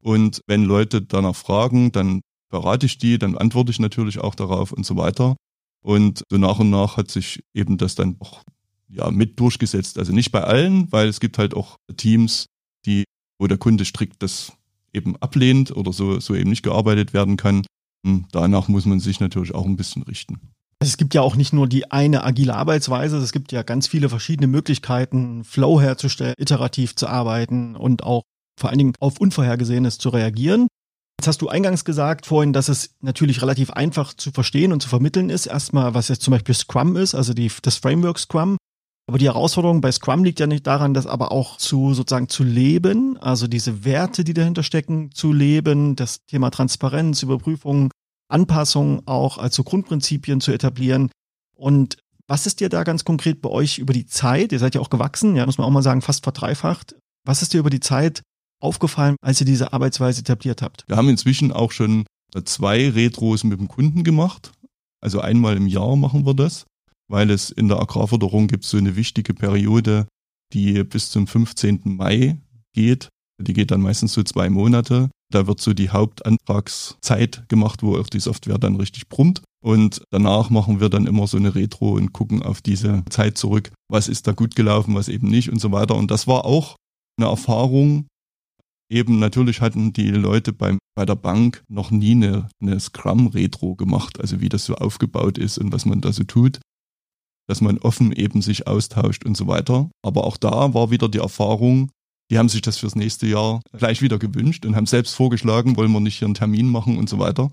Und 0.02 0.42
wenn 0.48 0.64
Leute 0.64 1.02
danach 1.02 1.36
fragen, 1.36 1.92
dann 1.92 2.22
berate 2.50 2.86
ich 2.86 2.98
die, 2.98 3.18
dann 3.18 3.38
antworte 3.38 3.72
ich 3.72 3.80
natürlich 3.80 4.20
auch 4.20 4.36
darauf 4.36 4.72
und 4.72 4.86
so 4.86 4.96
weiter. 4.96 5.36
Und 5.84 6.24
so 6.30 6.38
nach 6.38 6.60
und 6.60 6.70
nach 6.70 6.98
hat 6.98 7.12
sich 7.12 7.44
eben 7.54 7.78
das 7.78 7.96
dann 7.96 8.16
auch 8.20 8.44
ja, 8.90 9.12
mit 9.12 9.40
durchgesetzt. 9.40 9.98
Also 9.98 10.14
nicht 10.14 10.32
bei 10.32 10.44
allen, 10.44 10.92
weil 10.92 11.08
es 11.08 11.20
gibt 11.20 11.38
halt 11.38 11.54
auch 11.54 11.78
Teams, 11.98 12.46
die, 12.86 13.04
wo 13.40 13.48
der 13.48 13.58
Kunde 13.58 13.86
strikt 13.86 14.22
das 14.24 14.54
eben 14.94 15.16
ablehnt 15.18 15.76
oder 15.76 15.94
so, 15.94 16.20
so 16.20 16.36
eben 16.36 16.50
nicht 16.50 16.64
gearbeitet 16.64 17.14
werden 17.14 17.38
kann. 17.38 17.66
Und 18.06 18.28
danach 18.32 18.68
muss 18.68 18.86
man 18.86 19.00
sich 19.00 19.20
natürlich 19.20 19.54
auch 19.54 19.66
ein 19.66 19.78
bisschen 19.78 20.04
richten. 20.04 20.40
Also 20.80 20.92
es 20.92 20.98
gibt 20.98 21.14
ja 21.16 21.22
auch 21.22 21.36
nicht 21.36 21.54
nur 21.54 21.68
die 21.68 21.92
eine 21.92 22.24
agile 22.24 22.56
Arbeitsweise, 22.56 23.18
es 23.18 23.32
gibt 23.32 23.52
ja 23.52 23.64
ganz 23.64 23.88
viele 23.88 24.10
verschiedene 24.10 24.48
Möglichkeiten, 24.48 25.44
Flow 25.44 25.82
herzustellen, 25.82 26.36
iterativ 26.38 26.96
zu 26.96 27.08
arbeiten 27.08 27.76
und 27.76 28.04
auch 28.04 28.22
vor 28.60 28.70
allen 28.70 28.78
Dingen 28.78 28.94
auf 29.00 29.20
Unvorhergesehenes 29.20 29.98
zu 29.98 30.10
reagieren. 30.10 30.68
Jetzt 31.20 31.28
hast 31.28 31.42
du 31.42 31.50
eingangs 31.50 31.84
gesagt 31.84 32.28
vorhin, 32.28 32.54
dass 32.54 32.70
es 32.70 32.96
natürlich 33.02 33.42
relativ 33.42 33.72
einfach 33.72 34.14
zu 34.14 34.32
verstehen 34.32 34.72
und 34.72 34.82
zu 34.82 34.90
vermitteln 34.90 35.32
ist. 35.32 35.48
Erstmal, 35.48 35.96
was 35.96 36.10
jetzt 36.10 36.22
zum 36.22 36.32
Beispiel 36.32 36.54
Scrum 36.54 36.96
ist, 36.96 37.16
also 37.16 37.34
die, 37.34 37.52
das 37.64 37.78
Framework 37.78 38.20
Scrum. 38.20 38.57
Aber 39.08 39.18
die 39.18 39.26
Herausforderung 39.26 39.80
bei 39.80 39.92
Scrum 39.92 40.26
liegt 40.26 40.40
ja 40.42 40.48
nicht 40.48 40.68
daran, 40.68 40.94
das 40.94 41.08
aber 41.08 41.32
auch 41.32 41.58
zu 41.58 41.94
sozusagen 41.94 42.28
zu 42.28 42.44
leben, 42.44 43.18
also 43.18 43.48
diese 43.48 43.86
Werte, 43.86 44.26
die 44.26 44.34
dahinter 44.34 44.64
stecken, 44.64 45.12
zu 45.14 45.32
leben, 45.32 45.96
das 45.96 46.26
Thema 46.26 46.50
Transparenz, 46.50 47.24
Überprüfung, 47.24 47.90
Anpassungen 48.28 49.02
auch 49.08 49.38
als 49.38 49.56
so 49.56 49.64
Grundprinzipien 49.64 50.42
zu 50.42 50.52
etablieren. 50.52 51.10
Und 51.56 51.98
Was 52.30 52.46
ist 52.46 52.60
dir 52.60 52.68
da 52.68 52.84
ganz 52.84 53.06
konkret 53.06 53.42
bei 53.42 53.50
euch 53.50 53.78
über 53.78 53.94
die 53.94 54.06
Zeit, 54.06 54.52
ihr 54.52 54.60
seid 54.60 54.76
ja 54.76 54.82
auch 54.82 54.90
gewachsen, 54.90 55.38
ja, 55.38 55.46
muss 55.46 55.58
man 55.58 55.66
auch 55.66 55.72
mal 55.72 55.82
sagen, 55.82 56.02
fast 56.02 56.24
verdreifacht. 56.24 56.98
Was 57.26 57.42
ist 57.42 57.54
dir 57.54 57.60
über 57.62 57.70
die 57.70 57.80
Zeit 57.80 58.22
aufgefallen, 58.60 59.16
als 59.22 59.40
ihr 59.40 59.46
diese 59.46 59.72
Arbeitsweise 59.72 60.20
etabliert 60.20 60.62
habt? 60.62 60.84
Wir 60.88 60.98
haben 60.98 61.08
inzwischen 61.08 61.54
auch 61.54 61.72
schon 61.72 62.06
zwei 62.44 62.90
Retros 62.90 63.46
mit 63.46 63.58
dem 63.58 63.70
Kunden 63.70 64.04
gemacht. 64.04 64.52
Also 65.00 65.22
einmal 65.22 65.56
im 65.56 65.68
Jahr 65.68 65.96
machen 65.96 66.26
wir 66.26 66.34
das, 66.34 66.66
weil 67.10 67.30
es 67.30 67.50
in 67.50 67.68
der 67.68 67.80
Agrarförderung 67.80 68.48
gibt 68.48 68.66
so 68.66 68.78
eine 68.78 68.96
wichtige 68.96 69.34
Periode, 69.34 70.08
die 70.54 70.84
bis 70.84 71.10
zum 71.10 71.28
15. 71.28 71.82
Mai 71.86 72.38
geht. 72.74 73.10
Die 73.42 73.54
geht 73.54 73.72
dann 73.72 73.82
meistens 73.82 74.14
so 74.14 74.24
zwei 74.24 74.50
Monate. 74.50 75.10
Da 75.32 75.46
wird 75.46 75.60
so 75.60 75.74
die 75.74 75.90
Hauptantragszeit 75.90 77.48
gemacht, 77.50 77.84
wo 77.84 77.98
auch 77.98 78.08
die 78.08 78.20
Software 78.20 78.58
dann 78.58 78.76
richtig 78.78 79.10
brummt. 79.10 79.42
Und 79.64 80.02
danach 80.12 80.50
machen 80.50 80.80
wir 80.80 80.90
dann 80.90 81.06
immer 81.06 81.28
so 81.28 81.38
eine 81.38 81.54
Retro 81.54 81.92
und 81.92 82.14
gucken 82.14 82.42
auf 82.42 82.62
diese 82.62 83.04
Zeit 83.10 83.38
zurück. 83.38 83.72
Was 83.92 84.08
ist 84.08 84.28
da 84.28 84.32
gut 84.32 84.56
gelaufen, 84.56 84.96
was 84.96 85.10
eben 85.10 85.28
nicht 85.28 85.52
und 85.52 85.60
so 85.60 85.72
weiter. 85.72 85.96
Und 85.96 86.12
das 86.12 86.28
war 86.28 86.46
auch 86.46 86.78
eine 87.20 87.30
Erfahrung. 87.30 88.08
Eben 88.90 89.20
natürlich 89.20 89.60
hatten 89.60 89.92
die 89.92 90.10
Leute 90.12 90.54
beim, 90.54 90.80
bei 90.96 91.06
der 91.06 91.16
Bank 91.16 91.64
noch 91.68 91.92
nie 91.92 92.12
eine, 92.12 92.48
eine 92.62 92.80
Scrum-Retro 92.80 93.76
gemacht, 93.76 94.20
also 94.22 94.40
wie 94.40 94.50
das 94.50 94.66
so 94.66 94.76
aufgebaut 94.76 95.38
ist 95.38 95.58
und 95.58 95.74
was 95.74 95.86
man 95.86 96.00
da 96.00 96.14
so 96.14 96.24
tut 96.24 96.60
dass 97.48 97.62
man 97.62 97.78
offen 97.78 98.12
eben 98.12 98.42
sich 98.42 98.68
austauscht 98.68 99.26
und 99.26 99.36
so 99.36 99.48
weiter. 99.48 99.90
Aber 100.04 100.26
auch 100.26 100.38
da 100.38 100.74
war 100.74 100.92
wieder 100.92 101.10
die 101.10 101.20
Erfahrung, 101.20 101.92
die 102.30 102.38
haben 102.38 102.50
sich 102.50 102.62
das 102.62 102.78
fürs 102.78 102.96
nächste 102.96 103.26
Jahr 103.28 103.62
gleich 103.78 104.02
wieder 104.02 104.20
gewünscht 104.20 104.66
und 104.66 104.76
haben 104.76 104.86
selbst 104.86 105.14
vorgeschlagen, 105.14 105.78
wollen 105.78 105.92
wir 105.92 106.02
nicht 106.02 106.18
hier 106.20 106.28
einen 106.28 106.36
Termin 106.36 106.70
machen 106.70 106.98
und 106.98 107.10
so 107.10 107.20
weiter. 107.20 107.50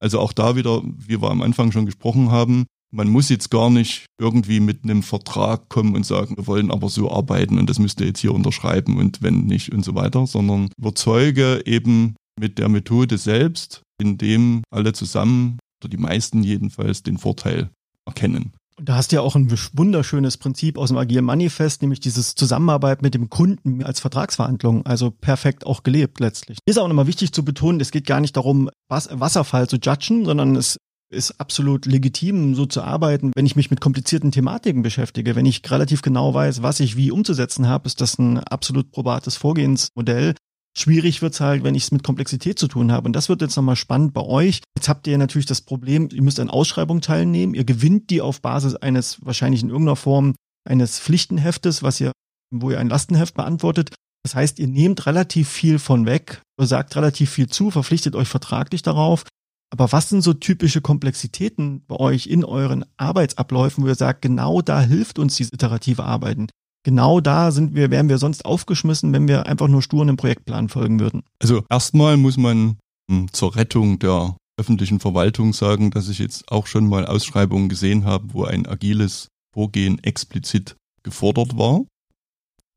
Also 0.00 0.18
auch 0.18 0.32
da 0.32 0.56
wieder, 0.56 0.82
wie 0.84 1.22
wir 1.22 1.30
am 1.30 1.42
Anfang 1.42 1.70
schon 1.70 1.86
gesprochen 1.86 2.30
haben, 2.32 2.66
man 2.90 3.08
muss 3.08 3.28
jetzt 3.28 3.50
gar 3.50 3.70
nicht 3.70 4.06
irgendwie 4.20 4.60
mit 4.60 4.84
einem 4.84 5.02
Vertrag 5.02 5.68
kommen 5.68 5.94
und 5.94 6.04
sagen, 6.04 6.36
wir 6.36 6.46
wollen 6.46 6.70
aber 6.70 6.88
so 6.88 7.10
arbeiten 7.10 7.58
und 7.58 7.70
das 7.70 7.78
müsst 7.78 8.00
ihr 8.00 8.06
jetzt 8.06 8.20
hier 8.20 8.34
unterschreiben 8.34 8.98
und 8.98 9.22
wenn 9.22 9.46
nicht 9.46 9.72
und 9.72 9.84
so 9.84 9.94
weiter, 9.94 10.26
sondern 10.26 10.68
überzeuge 10.76 11.62
eben 11.64 12.16
mit 12.38 12.58
der 12.58 12.68
Methode 12.68 13.16
selbst, 13.16 13.82
indem 13.98 14.62
alle 14.70 14.92
zusammen 14.92 15.58
oder 15.80 15.88
die 15.88 15.96
meisten 15.96 16.42
jedenfalls 16.42 17.02
den 17.02 17.18
Vorteil 17.18 17.70
erkennen. 18.04 18.52
Da 18.84 18.96
hast 18.96 19.12
du 19.12 19.16
ja 19.16 19.22
auch 19.22 19.36
ein 19.36 19.48
wunderschönes 19.74 20.38
Prinzip 20.38 20.76
aus 20.76 20.88
dem 20.88 20.98
Agilen 20.98 21.24
Manifest, 21.24 21.82
nämlich 21.82 22.00
dieses 22.00 22.34
Zusammenarbeit 22.34 23.00
mit 23.00 23.14
dem 23.14 23.30
Kunden 23.30 23.84
als 23.84 24.00
Vertragsverhandlung, 24.00 24.84
also 24.86 25.12
perfekt 25.12 25.64
auch 25.64 25.84
gelebt 25.84 26.18
letztlich. 26.18 26.58
Ist 26.66 26.80
auch 26.80 26.88
nochmal 26.88 27.06
wichtig 27.06 27.32
zu 27.32 27.44
betonen, 27.44 27.80
es 27.80 27.92
geht 27.92 28.06
gar 28.06 28.20
nicht 28.20 28.36
darum, 28.36 28.70
Wasserfall 28.88 29.68
zu 29.68 29.76
judgen, 29.76 30.24
sondern 30.24 30.56
es 30.56 30.78
ist 31.10 31.38
absolut 31.38 31.86
legitim, 31.86 32.56
so 32.56 32.66
zu 32.66 32.82
arbeiten. 32.82 33.30
Wenn 33.36 33.46
ich 33.46 33.54
mich 33.54 33.70
mit 33.70 33.80
komplizierten 33.80 34.32
Thematiken 34.32 34.82
beschäftige, 34.82 35.36
wenn 35.36 35.46
ich 35.46 35.62
relativ 35.70 36.02
genau 36.02 36.34
weiß, 36.34 36.62
was 36.62 36.80
ich 36.80 36.96
wie 36.96 37.12
umzusetzen 37.12 37.68
habe, 37.68 37.86
ist 37.86 38.00
das 38.00 38.18
ein 38.18 38.38
absolut 38.38 38.90
probates 38.90 39.36
Vorgehensmodell. 39.36 40.34
Schwierig 40.76 41.20
wird's 41.20 41.40
halt, 41.40 41.64
wenn 41.64 41.74
ich 41.74 41.84
es 41.84 41.92
mit 41.92 42.02
Komplexität 42.02 42.58
zu 42.58 42.66
tun 42.66 42.92
habe. 42.92 43.06
Und 43.06 43.12
das 43.12 43.28
wird 43.28 43.42
jetzt 43.42 43.56
nochmal 43.56 43.76
spannend 43.76 44.14
bei 44.14 44.22
euch. 44.22 44.60
Jetzt 44.76 44.88
habt 44.88 45.06
ihr 45.06 45.18
natürlich 45.18 45.46
das 45.46 45.60
Problem, 45.60 46.08
ihr 46.12 46.22
müsst 46.22 46.40
an 46.40 46.48
Ausschreibungen 46.48 47.02
teilnehmen. 47.02 47.54
Ihr 47.54 47.64
gewinnt 47.64 48.08
die 48.08 48.22
auf 48.22 48.40
Basis 48.40 48.74
eines 48.76 49.24
wahrscheinlich 49.24 49.62
in 49.62 49.68
irgendeiner 49.68 49.96
Form 49.96 50.34
eines 50.68 50.98
Pflichtenheftes, 50.98 51.82
was 51.82 52.00
ihr, 52.00 52.12
wo 52.50 52.70
ihr 52.70 52.80
ein 52.80 52.88
Lastenheft 52.88 53.34
beantwortet. 53.34 53.94
Das 54.24 54.34
heißt, 54.34 54.58
ihr 54.60 54.68
nehmt 54.68 55.06
relativ 55.06 55.48
viel 55.48 55.78
von 55.78 56.06
weg, 56.06 56.40
sagt 56.58 56.96
relativ 56.96 57.30
viel 57.30 57.48
zu, 57.48 57.70
verpflichtet 57.70 58.14
euch 58.14 58.28
vertraglich 58.28 58.82
darauf. 58.82 59.24
Aber 59.72 59.90
was 59.90 60.10
sind 60.10 60.22
so 60.22 60.32
typische 60.32 60.80
Komplexitäten 60.80 61.84
bei 61.86 61.96
euch 61.96 62.26
in 62.26 62.44
euren 62.44 62.84
Arbeitsabläufen, 62.98 63.82
wo 63.82 63.88
ihr 63.88 63.94
sagt, 63.94 64.22
genau 64.22 64.62
da 64.62 64.80
hilft 64.80 65.18
uns 65.18 65.36
dieses 65.36 65.52
iterative 65.52 66.04
Arbeiten? 66.04 66.48
Genau 66.82 67.20
da 67.20 67.50
sind 67.50 67.74
wir, 67.74 67.90
wären 67.90 68.08
wir 68.08 68.18
sonst 68.18 68.44
aufgeschmissen, 68.44 69.12
wenn 69.12 69.28
wir 69.28 69.46
einfach 69.46 69.68
nur 69.68 69.82
stur 69.82 70.02
einem 70.02 70.16
Projektplan 70.16 70.68
folgen 70.68 71.00
würden. 71.00 71.22
Also 71.40 71.64
erstmal 71.68 72.16
muss 72.16 72.36
man 72.36 72.78
hm, 73.10 73.32
zur 73.32 73.56
Rettung 73.56 73.98
der 73.98 74.36
öffentlichen 74.58 75.00
Verwaltung 75.00 75.52
sagen, 75.52 75.90
dass 75.90 76.08
ich 76.08 76.18
jetzt 76.18 76.50
auch 76.50 76.66
schon 76.66 76.88
mal 76.88 77.06
Ausschreibungen 77.06 77.68
gesehen 77.68 78.04
habe, 78.04 78.32
wo 78.32 78.44
ein 78.44 78.66
agiles 78.66 79.28
Vorgehen 79.54 80.02
explizit 80.02 80.76
gefordert 81.02 81.56
war. 81.56 81.82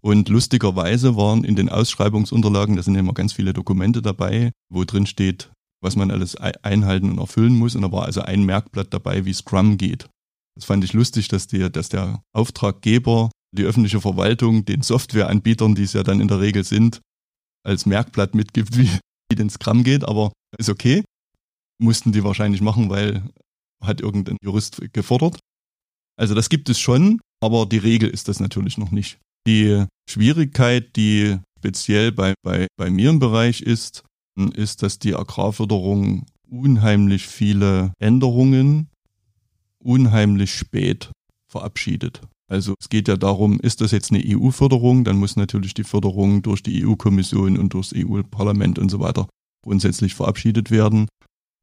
Und 0.02 0.30
lustigerweise 0.30 1.16
waren 1.16 1.44
in 1.44 1.56
den 1.56 1.70
Ausschreibungsunterlagen, 1.70 2.76
da 2.76 2.84
sind 2.84 2.96
immer 2.96 3.14
ganz 3.14 3.34
viele 3.34 3.54
Dokumente 3.54 4.02
dabei, 4.02 4.52
wo 4.70 4.84
drin 4.84 5.08
steht, 5.08 5.52
was 5.82 5.96
man 5.96 6.12
alles 6.12 6.36
einhalten 6.36 7.10
und 7.10 7.18
erfüllen 7.18 7.58
muss. 7.58 7.76
Und 7.76 7.82
da 7.82 7.92
war 7.92 8.06
also 8.06 8.22
ein 8.22 8.44
Merkblatt 8.44 8.94
dabei, 8.94 9.26
wie 9.26 9.34
Scrum 9.34 9.78
geht. 9.78 10.08
Das 10.56 10.66
fand 10.66 10.84
ich 10.84 10.94
lustig, 10.94 11.28
dass 11.28 11.48
der, 11.48 11.70
dass 11.70 11.90
der 11.90 12.22
Auftraggeber 12.34 13.32
die 13.56 13.64
öffentliche 13.64 14.02
Verwaltung 14.02 14.66
den 14.66 14.82
Softwareanbietern, 14.82 15.76
die 15.76 15.84
es 15.84 15.94
ja 15.94 16.04
dann 16.04 16.22
in 16.22 16.28
der 16.28 16.40
Regel 16.40 16.64
sind, 16.64 17.02
als 17.64 17.86
Merkblatt 17.86 18.36
mitgibt, 18.36 18.78
wie, 18.78 18.90
wie 19.30 19.36
den 19.36 19.50
Scrum 19.50 19.84
geht, 19.84 20.04
aber 20.04 20.32
ist 20.58 20.70
okay. 20.70 21.04
Mussten 21.82 22.12
die 22.12 22.24
wahrscheinlich 22.24 22.62
machen, 22.62 22.90
weil 22.90 23.24
hat 23.84 24.02
irgendein 24.02 24.38
Jurist 24.42 24.82
gefordert. 24.94 25.40
Also 26.18 26.34
das 26.34 26.50
gibt 26.50 26.70
es 26.70 26.80
schon, 26.80 27.20
aber 27.44 27.66
die 27.66 27.78
Regel 27.78 28.10
ist 28.10 28.28
das 28.28 28.40
natürlich 28.40 28.78
noch 28.78 28.92
nicht. 28.92 29.20
Die 29.48 29.86
Schwierigkeit, 30.10 30.96
die 30.96 31.40
speziell 31.60 32.12
bei, 32.12 32.34
bei, 32.44 32.68
bei 32.78 32.90
mir 32.90 33.10
im 33.10 33.20
Bereich 33.20 33.62
ist, 33.62 34.04
ist, 34.54 34.84
dass 34.84 35.00
die 35.00 35.16
Agrarförderung 35.16 36.26
unheimlich 36.50 37.28
viele 37.28 37.94
Änderungen 38.00 38.90
unheimlich 39.84 40.54
spät 40.54 41.12
verabschiedet. 41.52 42.22
Also 42.52 42.75
es 42.80 42.90
geht 42.90 43.08
ja 43.08 43.18
darum, 43.18 43.60
ist 43.60 43.82
das 43.82 43.92
jetzt 43.92 44.12
eine 44.12 44.24
EU-Förderung, 44.25 45.04
dann 45.04 45.18
muss 45.18 45.36
natürlich 45.36 45.74
die 45.74 45.84
Förderung 45.84 46.42
durch 46.42 46.62
die 46.62 46.86
EU-Kommission 46.86 47.58
und 47.58 47.74
durchs 47.74 47.94
EU-Parlament 47.96 48.78
und 48.78 48.90
so 48.90 49.00
weiter 49.00 49.28
grundsätzlich 49.64 50.14
verabschiedet 50.14 50.70
werden. 50.70 51.08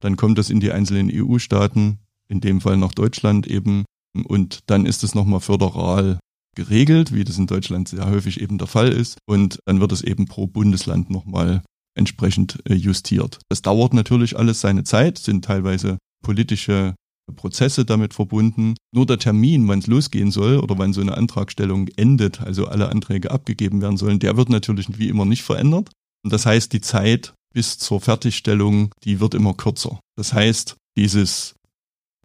Dann 0.01 0.17
kommt 0.17 0.37
das 0.37 0.51
in 0.51 0.59
die 0.59 0.73
einzelnen 0.73 1.09
EU-Staaten, 1.13 1.99
in 2.29 2.41
dem 2.41 2.61
Fall 2.61 2.77
nach 2.77 2.93
Deutschland 2.93 3.47
eben, 3.47 3.85
und 4.27 4.61
dann 4.67 4.87
ist 4.87 5.05
es 5.05 5.15
nochmal 5.15 5.41
föderal 5.41 6.19
geregelt, 6.55 7.15
wie 7.15 7.25
das 7.25 7.39
in 7.39 7.47
Deutschland 7.47 7.89
sehr 7.89 8.11
häufig 8.11 8.41
eben 8.41 8.59
der 8.59 8.67
Fall 8.67 8.89
ist. 8.93 9.19
Und 9.27 9.59
dann 9.65 9.81
wird 9.81 9.93
es 9.93 10.03
eben 10.03 10.27
pro 10.27 10.47
Bundesland 10.47 11.11
nochmal 11.11 11.63
entsprechend 11.95 12.59
äh, 12.69 12.75
justiert. 12.75 13.41
Das 13.49 13.63
dauert 13.63 13.95
natürlich 13.95 14.37
alles 14.37 14.61
seine 14.61 14.85
Zeit, 14.85 15.19
sind 15.19 15.45
teilweise 15.45 15.99
politische 16.23 16.95
Prozesse 17.33 17.85
damit 17.85 18.15
verbunden. 18.15 18.75
Nur 18.95 19.07
der 19.07 19.19
Termin, 19.19 19.67
wann 19.69 19.81
es 19.81 19.87
losgehen 19.87 20.31
soll 20.31 20.59
oder 20.59 20.79
wann 20.79 20.93
so 20.93 21.01
eine 21.01 21.17
Antragstellung 21.17 21.89
endet, 21.97 22.41
also 22.41 22.67
alle 22.67 22.89
Anträge 22.89 23.31
abgegeben 23.31 23.81
werden 23.83 23.97
sollen, 23.97 24.19
der 24.19 24.37
wird 24.37 24.49
natürlich 24.49 24.99
wie 24.99 25.09
immer 25.09 25.25
nicht 25.25 25.43
verändert. 25.43 25.91
Und 26.25 26.33
das 26.33 26.47
heißt, 26.47 26.73
die 26.73 26.81
Zeit 26.81 27.35
bis 27.53 27.79
zur 27.79 28.01
Fertigstellung, 28.01 28.93
die 29.05 29.21
wird 29.21 29.35
immer 29.35 29.55
kürzer. 29.55 30.01
Das 30.17 30.33
heißt, 30.33 30.77
dieses, 30.97 31.55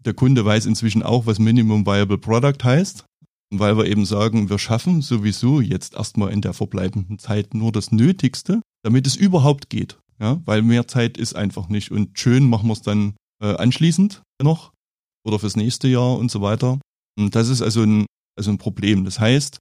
der 0.03 0.13
Kunde 0.13 0.45
weiß 0.45 0.65
inzwischen 0.65 1.03
auch, 1.03 1.25
was 1.25 1.39
Minimum 1.39 1.85
Viable 1.85 2.17
Product 2.17 2.63
heißt, 2.63 3.05
weil 3.49 3.77
wir 3.77 3.85
eben 3.85 4.05
sagen, 4.05 4.49
wir 4.49 4.59
schaffen 4.59 5.01
sowieso 5.01 5.61
jetzt 5.61 5.95
erstmal 5.95 6.31
in 6.31 6.41
der 6.41 6.53
verbleibenden 6.53 7.19
Zeit 7.19 7.53
nur 7.53 7.71
das 7.71 7.91
Nötigste, 7.91 8.61
damit 8.83 9.07
es 9.07 9.15
überhaupt 9.15 9.69
geht. 9.69 9.97
Ja, 10.19 10.41
weil 10.45 10.63
mehr 10.63 10.87
Zeit 10.87 11.17
ist 11.17 11.35
einfach 11.35 11.69
nicht. 11.69 11.91
Und 11.91 12.17
schön 12.17 12.49
machen 12.49 12.67
wir 12.67 12.73
es 12.73 12.81
dann 12.81 13.15
äh, 13.41 13.53
anschließend 13.55 14.23
noch 14.41 14.71
oder 15.27 15.39
fürs 15.39 15.55
nächste 15.55 15.87
Jahr 15.87 16.17
und 16.17 16.31
so 16.31 16.41
weiter. 16.41 16.79
Und 17.17 17.35
das 17.35 17.49
ist 17.49 17.61
also 17.61 17.83
ein, 17.83 18.05
also 18.37 18.49
ein 18.49 18.57
Problem. 18.57 19.03
Das 19.03 19.19
heißt, 19.19 19.59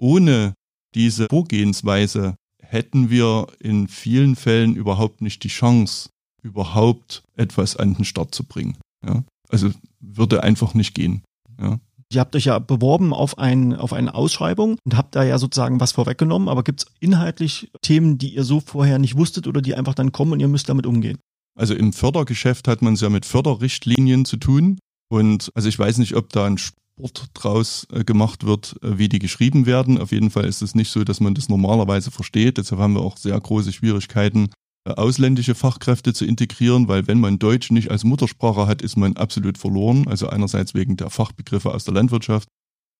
ohne 0.00 0.54
diese 0.94 1.26
Vorgehensweise 1.28 2.36
hätten 2.60 3.10
wir 3.10 3.48
in 3.60 3.88
vielen 3.88 4.34
Fällen 4.34 4.74
überhaupt 4.74 5.20
nicht 5.20 5.44
die 5.44 5.48
Chance, 5.48 6.08
überhaupt 6.42 7.22
etwas 7.36 7.76
an 7.76 7.94
den 7.94 8.04
Start 8.04 8.34
zu 8.34 8.44
bringen. 8.44 8.78
Ja? 9.06 9.22
Also 9.48 9.70
würde 10.00 10.42
einfach 10.42 10.72
nicht 10.72 10.94
gehen. 10.94 11.22
Ja? 11.60 11.78
Ihr 12.12 12.20
habt 12.20 12.36
euch 12.36 12.44
ja 12.44 12.58
beworben 12.58 13.14
auf, 13.14 13.38
ein, 13.38 13.74
auf 13.74 13.92
eine 13.92 14.14
Ausschreibung 14.14 14.76
und 14.84 14.96
habt 14.96 15.14
da 15.14 15.22
ja 15.22 15.38
sozusagen 15.38 15.80
was 15.80 15.92
vorweggenommen, 15.92 16.48
aber 16.48 16.62
gibt 16.62 16.80
es 16.80 16.86
inhaltlich 17.00 17.70
Themen, 17.80 18.18
die 18.18 18.34
ihr 18.34 18.44
so 18.44 18.60
vorher 18.60 18.98
nicht 18.98 19.16
wusstet 19.16 19.46
oder 19.46 19.62
die 19.62 19.74
einfach 19.74 19.94
dann 19.94 20.12
kommen 20.12 20.32
und 20.32 20.40
ihr 20.40 20.48
müsst 20.48 20.68
damit 20.68 20.86
umgehen? 20.86 21.18
Also 21.58 21.74
im 21.74 21.92
Fördergeschäft 21.92 22.68
hat 22.68 22.82
man 22.82 22.94
es 22.94 23.00
ja 23.00 23.10
mit 23.10 23.26
Förderrichtlinien 23.26 24.24
zu 24.24 24.36
tun. 24.36 24.78
Und 25.12 25.52
also 25.54 25.68
ich 25.68 25.78
weiß 25.78 25.98
nicht, 25.98 26.16
ob 26.16 26.30
da 26.30 26.46
ein 26.46 26.56
Sport 26.56 27.28
draus 27.34 27.86
äh, 27.92 28.02
gemacht 28.02 28.46
wird, 28.46 28.76
äh, 28.82 28.96
wie 28.96 29.10
die 29.10 29.18
geschrieben 29.18 29.66
werden. 29.66 29.98
Auf 29.98 30.10
jeden 30.10 30.30
Fall 30.30 30.46
ist 30.46 30.62
es 30.62 30.74
nicht 30.74 30.90
so, 30.90 31.04
dass 31.04 31.20
man 31.20 31.34
das 31.34 31.50
normalerweise 31.50 32.10
versteht. 32.10 32.56
Deshalb 32.56 32.80
haben 32.80 32.94
wir 32.94 33.02
auch 33.02 33.18
sehr 33.18 33.38
große 33.38 33.74
Schwierigkeiten, 33.74 34.48
äh, 34.88 34.92
ausländische 34.92 35.54
Fachkräfte 35.54 36.14
zu 36.14 36.24
integrieren, 36.24 36.88
weil 36.88 37.08
wenn 37.08 37.20
man 37.20 37.38
Deutsch 37.38 37.70
nicht 37.70 37.90
als 37.90 38.04
Muttersprache 38.04 38.66
hat, 38.66 38.80
ist 38.80 38.96
man 38.96 39.18
absolut 39.18 39.58
verloren. 39.58 40.08
Also 40.08 40.28
einerseits 40.28 40.72
wegen 40.72 40.96
der 40.96 41.10
Fachbegriffe 41.10 41.74
aus 41.74 41.84
der 41.84 41.92
Landwirtschaft 41.92 42.48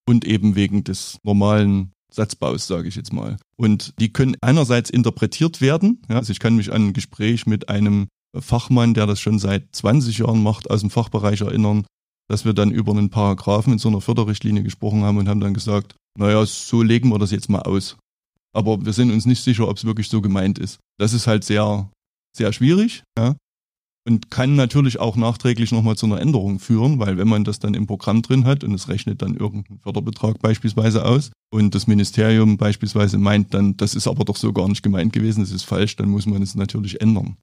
und 0.07 0.26
eben 0.26 0.54
wegen 0.54 0.85
des 0.85 1.16
normalen 1.23 1.92
Satzbaus, 2.12 2.66
sage 2.66 2.88
ich 2.88 2.97
jetzt 2.97 3.14
mal. 3.14 3.38
Und 3.57 3.95
die 3.99 4.12
können 4.12 4.37
einerseits 4.42 4.90
interpretiert 4.90 5.62
werden. 5.62 6.02
Ja, 6.11 6.16
also 6.16 6.31
ich 6.31 6.40
kann 6.40 6.57
mich 6.57 6.75
an 6.75 6.88
ein 6.88 6.92
Gespräch 6.92 7.47
mit 7.47 7.71
einem 7.71 8.09
Fachmann, 8.38 8.92
der 8.92 9.07
das 9.07 9.19
schon 9.19 9.38
seit 9.38 9.75
20 9.75 10.19
Jahren 10.19 10.42
macht, 10.42 10.71
aus 10.71 10.81
dem 10.81 10.90
Fachbereich 10.90 11.40
erinnern, 11.40 11.87
dass 12.32 12.46
wir 12.46 12.54
dann 12.54 12.70
über 12.70 12.92
einen 12.92 13.10
Paragraphen 13.10 13.74
in 13.74 13.78
so 13.78 13.90
einer 13.90 14.00
Förderrichtlinie 14.00 14.62
gesprochen 14.62 15.02
haben 15.02 15.18
und 15.18 15.28
haben 15.28 15.40
dann 15.40 15.52
gesagt, 15.52 15.96
naja, 16.18 16.46
so 16.46 16.80
legen 16.80 17.10
wir 17.10 17.18
das 17.18 17.30
jetzt 17.30 17.50
mal 17.50 17.60
aus. 17.60 17.98
Aber 18.56 18.86
wir 18.86 18.94
sind 18.94 19.10
uns 19.10 19.26
nicht 19.26 19.44
sicher, 19.44 19.68
ob 19.68 19.76
es 19.76 19.84
wirklich 19.84 20.08
so 20.08 20.22
gemeint 20.22 20.58
ist. 20.58 20.80
Das 20.98 21.12
ist 21.12 21.26
halt 21.26 21.44
sehr, 21.44 21.90
sehr 22.34 22.54
schwierig, 22.54 23.02
ja. 23.18 23.36
Und 24.08 24.30
kann 24.30 24.56
natürlich 24.56 24.98
auch 24.98 25.16
nachträglich 25.16 25.72
nochmal 25.72 25.96
zu 25.96 26.06
einer 26.06 26.22
Änderung 26.22 26.58
führen, 26.58 26.98
weil 26.98 27.18
wenn 27.18 27.28
man 27.28 27.44
das 27.44 27.58
dann 27.58 27.74
im 27.74 27.86
Programm 27.86 28.22
drin 28.22 28.46
hat 28.46 28.64
und 28.64 28.72
es 28.72 28.88
rechnet 28.88 29.20
dann 29.20 29.36
irgendeinen 29.36 29.80
Förderbetrag 29.80 30.38
beispielsweise 30.40 31.04
aus 31.04 31.32
und 31.52 31.74
das 31.74 31.86
Ministerium 31.86 32.56
beispielsweise 32.56 33.18
meint 33.18 33.52
dann, 33.52 33.76
das 33.76 33.94
ist 33.94 34.08
aber 34.08 34.24
doch 34.24 34.36
so 34.36 34.54
gar 34.54 34.68
nicht 34.68 34.82
gemeint 34.82 35.12
gewesen, 35.12 35.40
das 35.40 35.50
ist 35.50 35.64
falsch, 35.64 35.96
dann 35.96 36.08
muss 36.08 36.24
man 36.24 36.40
es 36.40 36.54
natürlich 36.54 37.02
ändern. 37.02 37.36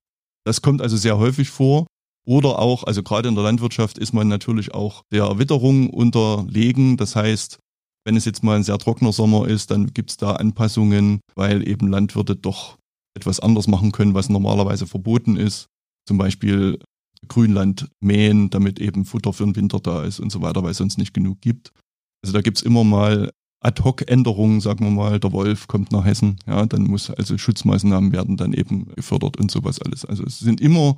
Das 0.46 0.63
kommt 0.63 0.81
also 0.81 0.98
sehr 0.98 1.19
häufig 1.19 1.51
vor. 1.51 1.86
Oder 2.26 2.60
auch, 2.60 2.84
also 2.84 3.02
gerade 3.04 3.30
in 3.30 3.36
der 3.36 3.44
Landwirtschaft 3.44 3.98
ist 3.98 4.14
man 4.14 4.28
natürlich 4.28 4.74
auch 4.74 5.04
der 5.12 5.40
Witterung 5.40 5.90
unterlegen. 5.90 6.98
Das 6.98 7.16
heißt, 7.16 7.60
wenn 8.06 8.16
es 8.16 8.26
jetzt 8.26 8.44
mal 8.44 8.56
ein 8.56 8.64
sehr 8.64 8.78
trockener 8.78 9.14
Sommer 9.14 9.48
ist, 9.48 9.72
dann 9.72 9.94
gibt 9.94 10.12
es 10.12 10.18
da 10.18 10.34
Anpassungen, 10.34 11.22
weil 11.36 11.68
eben 11.68 11.88
Landwirte 11.88 12.36
doch 12.36 12.78
etwas 13.16 13.40
anders 13.40 13.68
machen 13.68 13.92
können, 13.92 14.14
was 14.14 14.30
normalerweise 14.30 14.88
verboten 14.88 15.38
ist. 15.38 15.68
Zum 16.08 16.18
Beispiel 16.18 16.80
Grünland 17.28 17.90
mähen, 18.00 18.50
damit 18.50 18.80
eben 18.80 19.06
Futter 19.06 19.34
für 19.34 19.44
den 19.44 19.56
Winter 19.56 19.80
da 19.80 20.04
ist 20.04 20.20
und 20.20 20.32
so 20.32 20.42
weiter, 20.42 20.64
weil 20.64 20.72
es 20.72 20.78
sonst 20.78 20.98
nicht 20.98 21.14
genug 21.14 21.42
gibt. 21.42 21.72
Also 22.24 22.34
da 22.34 22.42
gibt 22.42 22.58
es 22.58 22.64
immer 22.64 22.84
mal 22.84 23.32
Ad-Hoc-Änderungen, 23.62 24.62
sagen 24.62 24.86
wir 24.86 24.92
mal, 24.92 25.20
der 25.20 25.34
Wolf 25.34 25.68
kommt 25.68 25.92
nach 25.92 26.06
Hessen, 26.06 26.38
ja, 26.48 26.66
dann 26.66 26.84
muss 26.84 27.10
also 27.10 27.38
Schutzmaßnahmen 27.38 28.14
werden 28.14 28.38
dann 28.38 28.54
eben 28.54 28.86
gefördert 28.96 29.38
und 29.38 29.52
sowas 29.52 29.82
alles. 29.82 30.06
Also 30.06 30.24
es 30.24 30.40
sind 30.40 30.62
immer, 30.62 30.98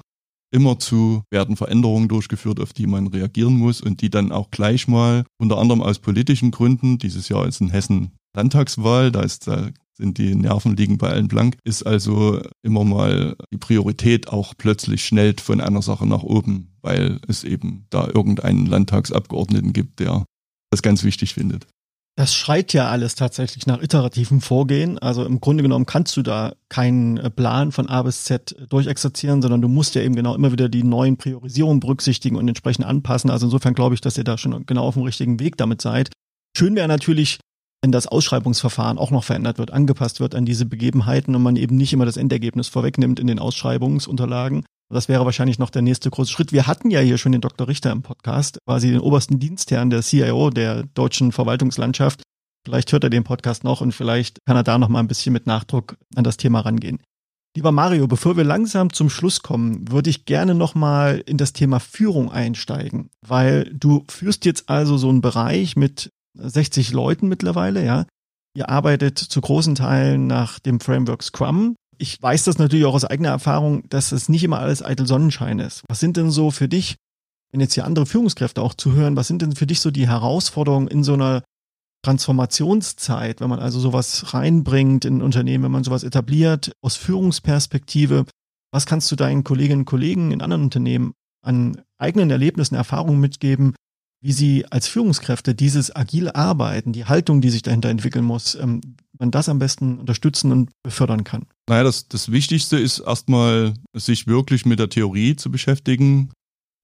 immer 0.52 0.80
zu 0.80 1.24
werden 1.32 1.56
Veränderungen 1.56 2.08
durchgeführt, 2.08 2.60
auf 2.60 2.74
die 2.74 2.88
man 2.88 3.08
reagieren 3.08 3.58
muss 3.58 3.82
und 3.82 4.02
die 4.02 4.10
dann 4.10 4.32
auch 4.32 4.52
gleich 4.52 4.88
mal, 4.88 5.24
unter 5.38 5.58
anderem 5.58 5.82
aus 5.82 6.00
politischen 6.00 6.52
Gründen, 6.52 6.98
dieses 6.98 7.30
Jahr 7.30 7.48
ist 7.48 7.62
in 7.62 7.70
Hessen 7.70 8.12
Landtagswahl, 8.36 9.12
da 9.12 9.22
ist, 9.22 9.48
da 9.48 9.70
sind 9.94 10.18
die 10.18 10.36
Nerven 10.36 10.76
liegen 10.76 10.98
bei 10.98 11.10
allen 11.10 11.28
blank, 11.28 11.58
ist 11.64 11.84
also 11.84 12.42
immer 12.64 12.84
mal 12.84 13.36
die 13.54 13.58
Priorität 13.58 14.30
auch 14.30 14.54
plötzlich 14.58 15.06
schnellt 15.06 15.42
von 15.42 15.62
einer 15.62 15.82
Sache 15.82 16.08
nach 16.08 16.24
oben, 16.24 16.74
weil 16.82 17.20
es 17.28 17.44
eben 17.44 17.86
da 17.90 18.08
irgendeinen 18.08 18.66
Landtagsabgeordneten 18.66 19.74
gibt, 19.74 20.00
der 20.00 20.26
das 20.72 20.82
ganz 20.82 21.04
wichtig 21.04 21.34
findet. 21.34 21.68
Das 22.18 22.36
schreit 22.36 22.74
ja 22.74 22.90
alles 22.90 23.16
tatsächlich 23.16 23.66
nach 23.68 23.82
iterativem 23.82 24.42
Vorgehen. 24.42 25.00
Also 25.00 25.26
im 25.26 25.40
Grunde 25.40 25.64
genommen 25.64 25.86
kannst 25.86 26.16
du 26.18 26.22
da 26.22 26.54
keinen 26.68 27.18
äh, 27.18 27.30
Plan 27.30 27.72
von 27.72 27.88
A 27.88 28.04
bis 28.04 28.26
Z 28.26 28.56
durchexerzieren, 28.70 29.42
sondern 29.42 29.62
du 29.62 29.70
musst 29.70 29.96
ja 29.96 30.02
eben 30.02 30.16
genau 30.16 30.36
immer 30.36 30.52
wieder 30.52 30.68
die 30.68 30.84
neuen 30.84 31.18
Priorisierungen 31.18 31.80
berücksichtigen 31.80 32.36
und 32.36 32.48
entsprechend 32.48 32.86
anpassen. 32.86 33.30
Also 33.30 33.48
insofern 33.48 33.74
glaube 33.74 33.96
ich, 33.96 34.02
dass 34.02 34.18
ihr 34.18 34.26
da 34.26 34.38
schon 34.38 34.66
genau 34.66 34.84
auf 34.84 34.96
dem 34.96 35.04
richtigen 35.04 35.40
Weg 35.40 35.56
damit 35.58 35.82
seid. 35.82 36.10
Schön 36.56 36.76
wäre 36.76 36.90
natürlich, 36.90 37.40
wenn 37.82 37.94
das 37.94 38.08
Ausschreibungsverfahren 38.08 38.98
auch 38.98 39.12
noch 39.12 39.24
verändert 39.24 39.58
wird, 39.58 39.72
angepasst 39.72 40.20
wird 40.20 40.36
an 40.36 40.46
diese 40.46 40.66
Begebenheiten 40.66 41.34
und 41.34 41.42
man 41.42 41.56
eben 41.56 41.78
nicht 41.78 41.94
immer 41.94 42.06
das 42.06 42.18
Endergebnis 42.18 42.68
vorwegnimmt 42.68 43.20
in 43.20 43.28
den 43.28 43.40
Ausschreibungsunterlagen. 43.40 44.66
Das 44.92 45.08
wäre 45.08 45.26
wahrscheinlich 45.26 45.58
noch 45.58 45.70
der 45.70 45.82
nächste 45.82 46.10
große 46.10 46.32
Schritt. 46.32 46.52
Wir 46.52 46.68
hatten 46.68 46.90
ja 46.90 47.00
hier 47.00 47.18
schon 47.18 47.32
den 47.32 47.42
Dr. 47.42 47.68
Richter 47.68 47.92
im 47.92 48.02
Podcast, 48.02 48.58
quasi 48.66 48.92
den 48.92 49.00
obersten 49.00 49.40
Dienstherrn 49.40 49.90
der 49.90 50.02
CIO 50.02 50.50
der 50.50 50.84
deutschen 50.84 51.32
Verwaltungslandschaft. 51.32 52.24
Vielleicht 52.66 52.92
hört 52.92 53.06
er 53.06 53.10
den 53.10 53.24
Podcast 53.24 53.64
noch 53.64 53.82
und 53.82 53.94
vielleicht 53.94 54.40
kann 54.46 54.58
er 54.58 54.64
da 54.64 54.78
noch 54.78 54.90
mal 54.90 55.00
ein 55.00 55.08
bisschen 55.08 55.34
mit 55.34 55.48
Nachdruck 55.48 55.96
an 56.16 56.24
das 56.24 56.38
Thema 56.38 56.60
rangehen. 56.60 57.00
Lieber 57.56 57.72
Mario, 57.72 58.08
bevor 58.08 58.38
wir 58.38 58.44
langsam 58.44 58.94
zum 58.94 59.10
Schluss 59.10 59.42
kommen, 59.42 59.92
würde 59.92 60.10
ich 60.10 60.26
gerne 60.26 60.56
noch 60.56 60.74
mal 60.74 61.22
in 61.26 61.38
das 61.38 61.52
Thema 61.54 61.80
Führung 61.80 62.32
einsteigen, 62.32 63.10
weil 63.26 63.66
du 63.74 64.06
führst 64.10 64.46
jetzt 64.46 64.70
also 64.70 64.98
so 64.98 65.10
einen 65.10 65.22
Bereich 65.22 65.76
mit 65.76 66.12
60 66.36 66.94
Leuten 66.94 67.28
mittlerweile, 67.28 67.84
ja. 67.84 68.06
Ihr 68.56 68.70
arbeitet 68.70 69.18
zu 69.18 69.42
großen 69.42 69.76
Teilen 69.76 70.28
nach 70.28 70.60
dem 70.60 70.80
Framework 70.80 71.24
Scrum. 71.24 71.76
Ich 72.02 72.20
weiß 72.20 72.46
das 72.46 72.58
natürlich 72.58 72.86
auch 72.86 72.96
aus 72.96 73.06
eigener 73.06 73.30
Erfahrung, 73.30 73.88
dass 73.90 74.12
es 74.12 74.28
nicht 74.28 74.44
immer 74.44 74.58
alles 74.58 74.84
eitel 74.84 75.06
Sonnenschein 75.06 75.60
ist. 75.60 75.84
Was 75.88 76.00
sind 76.00 76.18
denn 76.18 76.32
so 76.32 76.50
für 76.50 76.68
dich, 76.68 76.96
wenn 77.52 77.62
jetzt 77.62 77.76
hier 77.76 77.86
andere 77.86 78.08
Führungskräfte 78.08 78.64
auch 78.64 78.74
zuhören, 78.74 79.16
was 79.16 79.28
sind 79.28 79.44
denn 79.44 79.56
für 79.56 79.68
dich 79.68 79.82
so 79.82 79.92
die 79.92 80.08
Herausforderungen 80.08 80.88
in 80.88 81.04
so 81.04 81.14
einer 81.14 81.44
Transformationszeit, 82.04 83.40
wenn 83.40 83.52
man 83.52 83.60
also 83.60 83.80
sowas 83.80 84.34
reinbringt 84.34 85.06
in 85.06 85.18
ein 85.18 85.22
Unternehmen, 85.22 85.66
wenn 85.66 85.72
man 85.72 85.84
sowas 85.84 86.02
etabliert, 86.02 86.72
aus 86.82 86.96
Führungsperspektive, 86.96 88.26
was 88.72 88.88
kannst 88.88 89.12
du 89.12 89.16
deinen 89.16 89.44
Kolleginnen 89.44 89.82
und 89.82 89.86
Kollegen 89.86 90.32
in 90.32 90.42
anderen 90.42 90.64
Unternehmen 90.64 91.14
an 91.44 91.84
eigenen 92.00 92.32
Erlebnissen, 92.32 92.74
Erfahrungen 92.74 93.20
mitgeben, 93.20 93.76
wie 94.24 94.32
sie 94.32 94.66
als 94.72 94.88
Führungskräfte 94.88 95.54
dieses 95.54 95.96
agile 95.96 96.34
Arbeiten, 96.34 96.94
die 96.94 97.06
Haltung, 97.06 97.42
die 97.42 97.52
sich 97.52 97.62
dahinter 97.62 97.90
entwickeln 97.90 98.26
muss, 98.26 98.56
ähm, 98.56 98.82
man 99.20 99.30
das 99.30 99.50
am 99.50 99.60
besten 99.60 100.00
unterstützen 100.00 100.52
und 100.52 100.72
befördern 100.82 101.24
kann? 101.24 101.46
Naja, 101.72 101.86
das, 101.86 102.10
das 102.10 102.30
Wichtigste 102.34 102.78
ist 102.78 103.00
erstmal, 103.00 103.76
sich 103.96 104.28
wirklich 104.28 104.66
mit 104.66 104.80
der 104.80 104.90
Theorie 104.90 105.38
zu 105.38 105.50
beschäftigen, 105.50 106.30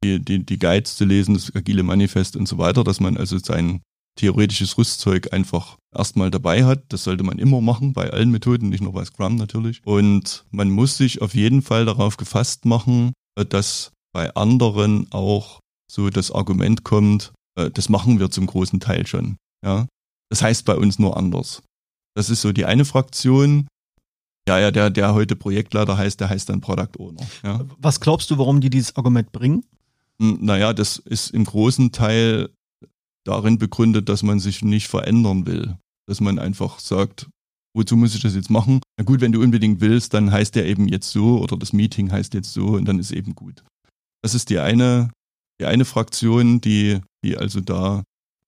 die, 0.01 0.17
die, 0.17 0.45
die 0.45 0.57
Guides 0.57 0.95
zu 0.95 1.03
lesen, 1.03 1.33
das 1.33 1.53
agile 1.53 1.83
Manifest 1.83 2.37
und 2.37 2.47
so 2.47 2.57
weiter, 2.57 2.85
dass 2.85 3.01
man 3.01 3.17
also 3.17 3.37
sein 3.37 3.81
theoretisches 4.17 4.77
Rüstzeug 4.77 5.33
einfach 5.33 5.75
erstmal 5.93 6.31
dabei 6.31 6.63
hat. 6.63 6.85
Das 6.87 7.03
sollte 7.03 7.25
man 7.25 7.37
immer 7.37 7.59
machen, 7.59 7.91
bei 7.91 8.11
allen 8.11 8.31
Methoden, 8.31 8.69
nicht 8.69 8.79
nur 8.81 8.93
bei 8.93 9.03
Scrum 9.03 9.35
natürlich. 9.35 9.81
Und 9.83 10.45
man 10.51 10.69
muss 10.69 10.95
sich 10.95 11.21
auf 11.21 11.35
jeden 11.35 11.61
Fall 11.63 11.83
darauf 11.83 12.15
gefasst 12.15 12.63
machen, 12.63 13.11
dass 13.35 13.91
bei 14.13 14.33
anderen 14.35 15.11
auch 15.11 15.59
so 15.91 16.09
das 16.09 16.31
Argument 16.31 16.85
kommt, 16.85 17.33
äh, 17.59 17.69
das 17.69 17.89
machen 17.89 18.21
wir 18.21 18.31
zum 18.31 18.45
großen 18.45 18.79
Teil 18.79 19.05
schon. 19.05 19.35
Ja, 19.65 19.85
das 20.29 20.41
heißt 20.41 20.63
bei 20.63 20.77
uns 20.77 20.97
nur 20.97 21.17
anders. 21.17 21.61
Das 22.15 22.29
ist 22.29 22.39
so 22.39 22.53
die 22.53 22.63
eine 22.63 22.85
Fraktion. 22.85 23.67
Ja, 24.47 24.59
ja, 24.59 24.71
der, 24.71 24.89
der 24.89 25.13
heute 25.13 25.35
Projektleiter 25.35 25.97
heißt, 25.97 26.19
der 26.19 26.29
heißt 26.29 26.49
dann 26.49 26.61
Product 26.61 26.99
Owner. 26.99 27.21
Ja. 27.43 27.65
Was 27.79 27.99
glaubst 27.99 28.31
du, 28.31 28.37
warum 28.37 28.61
die 28.61 28.69
dieses 28.69 28.95
Argument 28.95 29.31
bringen? 29.31 29.65
Hm, 30.21 30.39
naja, 30.41 30.73
das 30.73 30.97
ist 30.97 31.31
im 31.31 31.43
großen 31.43 31.91
Teil 31.91 32.49
darin 33.25 33.57
begründet, 33.57 34.07
dass 34.07 34.23
man 34.23 34.39
sich 34.39 34.63
nicht 34.63 34.87
verändern 34.87 35.45
will. 35.45 35.75
Dass 36.07 36.21
man 36.21 36.39
einfach 36.39 36.79
sagt, 36.79 37.27
wozu 37.75 37.97
muss 37.97 38.15
ich 38.15 38.21
das 38.21 38.35
jetzt 38.35 38.49
machen? 38.49 38.79
Na 38.97 39.03
gut, 39.03 39.19
wenn 39.19 39.33
du 39.33 39.41
unbedingt 39.41 39.81
willst, 39.81 40.13
dann 40.13 40.31
heißt 40.31 40.55
der 40.55 40.65
eben 40.65 40.87
jetzt 40.87 41.11
so 41.11 41.39
oder 41.39 41.57
das 41.57 41.73
Meeting 41.73 42.11
heißt 42.11 42.33
jetzt 42.33 42.53
so 42.53 42.67
und 42.67 42.85
dann 42.85 42.99
ist 42.99 43.11
eben 43.11 43.35
gut. 43.35 43.63
Das 44.21 44.33
ist 44.33 44.49
die 44.49 44.59
eine 44.59 45.09
die 45.59 45.65
eine 45.65 45.85
Fraktion, 45.85 46.61
die, 46.61 46.99
die 47.23 47.37
also 47.37 47.61
da 47.61 48.03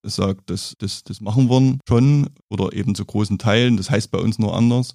sagt, 0.05 0.49
das, 0.49 0.75
das, 0.77 1.03
das 1.03 1.21
machen 1.21 1.49
wir 1.49 1.77
schon 1.87 2.29
oder 2.49 2.73
eben 2.73 2.95
zu 2.95 3.05
großen 3.05 3.37
Teilen, 3.37 3.77
das 3.77 3.89
heißt 3.89 4.11
bei 4.11 4.19
uns 4.19 4.39
nur 4.39 4.55
anders. 4.55 4.93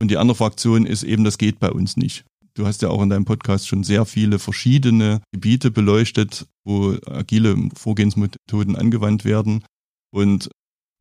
Und 0.00 0.10
die 0.10 0.18
andere 0.18 0.36
Fraktion 0.36 0.86
ist 0.86 1.02
eben, 1.02 1.24
das 1.24 1.38
geht 1.38 1.58
bei 1.58 1.70
uns 1.70 1.96
nicht. 1.96 2.24
Du 2.54 2.66
hast 2.66 2.82
ja 2.82 2.88
auch 2.88 3.02
in 3.02 3.10
deinem 3.10 3.26
Podcast 3.26 3.68
schon 3.68 3.84
sehr 3.84 4.06
viele 4.06 4.38
verschiedene 4.38 5.20
Gebiete 5.32 5.70
beleuchtet, 5.70 6.46
wo 6.64 6.96
agile 7.06 7.56
Vorgehensmethoden 7.74 8.76
angewandt 8.76 9.24
werden. 9.24 9.62
Und 10.10 10.48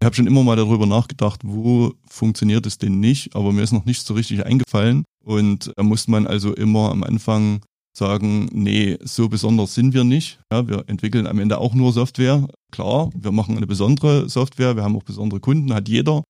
ich 0.01 0.05
habe 0.05 0.15
schon 0.15 0.27
immer 0.27 0.43
mal 0.43 0.58
darüber 0.58 0.86
nachgedacht, 0.86 1.41
wo 1.43 1.93
funktioniert 2.10 2.65
es 2.65 2.77
denn 2.77 2.99
nicht, 2.99 3.36
aber 3.36 3.53
mir 3.53 3.63
ist 3.63 3.71
noch 3.71 3.86
nicht 3.86 4.05
so 4.05 4.13
richtig 4.13 4.45
eingefallen. 4.45 5.05
Und 5.23 5.71
da 5.77 5.84
muss 5.84 6.08
man 6.10 6.27
also 6.27 6.53
immer 6.53 6.91
am 6.91 7.03
Anfang 7.03 7.62
sagen, 7.97 8.49
nee, 8.51 8.97
so 9.01 9.29
besonders 9.29 9.73
sind 9.73 9.93
wir 9.93 10.03
nicht. 10.03 10.39
Ja, 10.51 10.67
wir 10.67 10.84
entwickeln 10.88 11.27
am 11.27 11.39
Ende 11.39 11.58
auch 11.58 11.73
nur 11.73 11.93
Software. 11.93 12.45
Klar, 12.71 13.10
wir 13.15 13.31
machen 13.31 13.55
eine 13.55 13.67
besondere 13.67 14.29
Software, 14.29 14.75
wir 14.75 14.84
haben 14.84 14.97
auch 14.97 15.03
besondere 15.03 15.39
Kunden, 15.39 15.73
hat 15.73 15.88
jeder. 15.88 16.23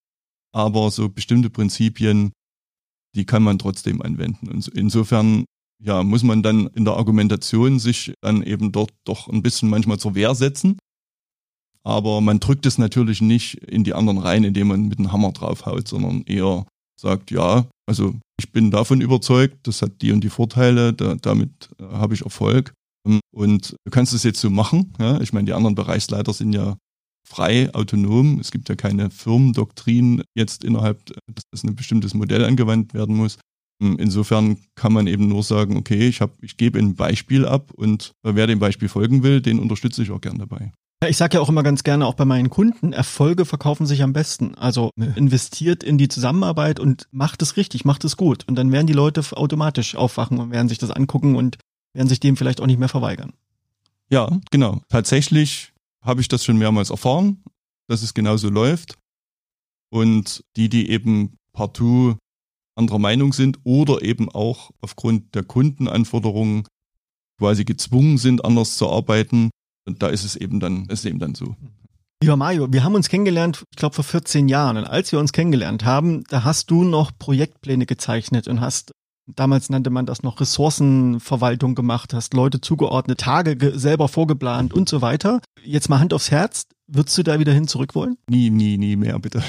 Aber 0.54 0.91
so 0.91 1.10
bestimmte 1.10 1.49
Prinzipien, 1.49 2.32
die 3.15 3.25
kann 3.25 3.43
man 3.43 3.58
trotzdem 3.58 4.01
anwenden. 4.01 4.49
Und 4.49 4.67
insofern 4.69 5.45
ja, 5.82 6.04
muss 6.04 6.23
man 6.23 6.43
dann 6.43 6.67
in 6.67 6.86
der 6.86 6.95
Argumentation 6.95 7.80
sich 7.80 8.13
dann 8.21 8.43
eben 8.43 8.71
dort 8.71 8.91
doch 9.04 9.28
ein 9.28 9.43
bisschen 9.43 9.69
manchmal 9.69 9.99
zur 9.99 10.15
Wehr 10.15 10.36
setzen. 10.36 10.78
Aber 11.84 12.19
man 12.21 12.39
drückt 12.39 12.65
es 12.65 12.78
natürlich 12.78 13.21
nicht 13.21 13.56
in 13.56 13.84
die 13.84 13.93
anderen 13.93 14.17
rein, 14.17 14.43
indem 14.43 14.67
man 14.67 14.88
mit 14.88 14.97
einem 14.97 15.12
Hammer 15.12 15.32
draufhaut, 15.32 15.88
sondern 15.88 16.23
eher 16.23 16.65
sagt, 16.99 17.30
ja, 17.30 17.67
also 17.88 18.15
ich 18.39 18.51
bin 18.51 18.71
davon 18.71 19.01
überzeugt, 19.01 19.67
das 19.67 19.82
hat 19.82 20.01
die 20.01 20.12
und 20.12 20.21
die 20.21 20.30
Vorteile, 20.30 20.93
da, 20.93 21.15
damit 21.15 21.69
äh, 21.80 21.84
habe 21.84 22.15
ich 22.15 22.23
Erfolg. 22.23 22.73
Ähm, 23.08 23.19
und 23.32 23.75
du 23.84 23.91
kannst 23.91 24.13
es 24.13 24.23
jetzt 24.23 24.39
so 24.39 24.49
machen. 24.49 24.93
Ja? 24.99 25.21
Ich 25.21 25.34
meine, 25.34 25.45
die 25.45 25.54
anderen 25.54 25.75
Bereichsleiter 25.75 26.34
sind 26.34 26.54
ja 26.54 26.75
frei, 27.25 27.73
autonom. 27.73 28.39
Es 28.39 28.51
gibt 28.51 28.69
ja 28.69 28.75
keine 28.75 29.09
Firmendoktrin 29.09 30.23
jetzt 30.35 30.63
innerhalb, 30.63 31.01
dass 31.51 31.63
ein 31.63 31.75
bestimmtes 31.75 32.13
Modell 32.13 32.45
angewandt 32.45 32.93
werden 32.93 33.15
muss. 33.15 33.38
Ähm, 33.81 33.97
insofern 33.99 34.57
kann 34.75 34.93
man 34.93 35.07
eben 35.07 35.27
nur 35.27 35.43
sagen, 35.43 35.75
okay, 35.77 36.07
ich, 36.07 36.21
hab, 36.21 36.31
ich 36.41 36.57
gebe 36.57 36.79
ein 36.79 36.95
Beispiel 36.95 37.45
ab 37.45 37.71
und 37.73 38.11
wer 38.23 38.47
dem 38.47 38.59
Beispiel 38.59 38.88
folgen 38.88 39.23
will, 39.23 39.41
den 39.41 39.59
unterstütze 39.59 40.03
ich 40.03 40.11
auch 40.11 40.21
gern 40.21 40.38
dabei. 40.38 40.71
Ich 41.07 41.17
sage 41.17 41.35
ja 41.35 41.41
auch 41.41 41.49
immer 41.49 41.61
ganz 41.61 41.83
gerne, 41.83 42.05
auch 42.07 42.13
bei 42.13 42.25
meinen 42.25 42.49
Kunden, 42.49 42.93
Erfolge 42.93 43.45
verkaufen 43.45 43.85
sich 43.85 44.01
am 44.01 44.13
besten. 44.13 44.55
Also 44.55 44.91
investiert 45.15 45.83
in 45.83 45.97
die 45.97 46.07
Zusammenarbeit 46.07 46.79
und 46.79 47.07
macht 47.11 47.41
es 47.41 47.57
richtig, 47.57 47.85
macht 47.85 48.05
es 48.05 48.17
gut. 48.17 48.45
Und 48.47 48.55
dann 48.55 48.71
werden 48.71 48.88
die 48.88 48.93
Leute 48.93 49.21
automatisch 49.31 49.95
aufwachen 49.95 50.39
und 50.39 50.51
werden 50.51 50.69
sich 50.69 50.77
das 50.77 50.91
angucken 50.91 51.35
und 51.35 51.57
werden 51.93 52.07
sich 52.07 52.21
dem 52.21 52.38
vielleicht 52.38 52.61
auch 52.61 52.65
nicht 52.65 52.79
mehr 52.79 52.89
verweigern. 52.89 53.33
Ja, 54.09 54.39
genau. 54.51 54.81
Tatsächlich 54.89 55.73
habe 56.05 56.21
ich 56.21 56.27
das 56.27 56.45
schon 56.45 56.57
mehrmals 56.57 56.89
erfahren, 56.89 57.43
dass 57.87 58.01
es 58.01 58.13
genauso 58.13 58.49
läuft. 58.49 58.97
Und 59.91 60.43
die, 60.55 60.69
die 60.69 60.89
eben 60.89 61.37
partout 61.53 62.17
anderer 62.75 62.99
Meinung 62.99 63.33
sind 63.33 63.59
oder 63.63 64.01
eben 64.01 64.29
auch 64.29 64.71
aufgrund 64.81 65.33
der 65.35 65.43
Kundenanforderungen 65.43 66.67
quasi 67.39 67.65
gezwungen 67.65 68.17
sind, 68.17 68.43
anders 68.43 68.77
zu 68.77 68.89
arbeiten, 68.89 69.49
und 69.87 70.01
da 70.01 70.07
ist 70.07 70.23
es 70.23 70.35
eben 70.35 70.59
dann, 70.59 70.85
ist 70.85 71.05
eben 71.05 71.19
dann 71.19 71.35
so. 71.35 71.55
Lieber 72.21 72.37
Mario, 72.37 72.71
wir 72.71 72.83
haben 72.83 72.95
uns 72.95 73.07
kennengelernt, 73.07 73.63
ich 73.71 73.77
glaube 73.77 73.93
vor 73.95 74.03
14 74.03 74.49
Jahren. 74.49 74.77
Und 74.77 74.85
als 74.85 75.11
wir 75.11 75.19
uns 75.19 75.31
kennengelernt 75.31 75.85
haben, 75.85 76.23
da 76.29 76.43
hast 76.43 76.71
du 76.71 76.83
noch 76.83 77.11
Projektpläne 77.17 77.85
gezeichnet 77.85 78.47
und 78.47 78.61
hast 78.61 78.91
Damals 79.27 79.69
nannte 79.69 79.89
man 79.89 80.05
das 80.05 80.21
noch 80.21 80.39
Ressourcenverwaltung 80.39 81.73
gemacht, 81.73 82.13
hast 82.13 82.33
Leute 82.35 82.61
zugeordnet, 82.61 83.19
Tage 83.19 83.73
selber 83.77 84.07
vorgeplant 84.07 84.73
und 84.73 84.88
so 84.88 85.01
weiter. 85.01 85.41
Jetzt 85.63 85.89
mal 85.89 85.99
Hand 85.99 86.13
aufs 86.13 86.29
Herz, 86.29 86.67
würdest 86.88 87.17
du 87.17 87.23
da 87.23 87.39
wieder 87.39 87.51
hin 87.51 87.67
zurück 87.67 87.95
wollen? 87.95 88.17
Nie, 88.29 88.51
nie, 88.51 88.77
nie 88.77 88.95
mehr, 88.95 89.17
bitte. 89.17 89.43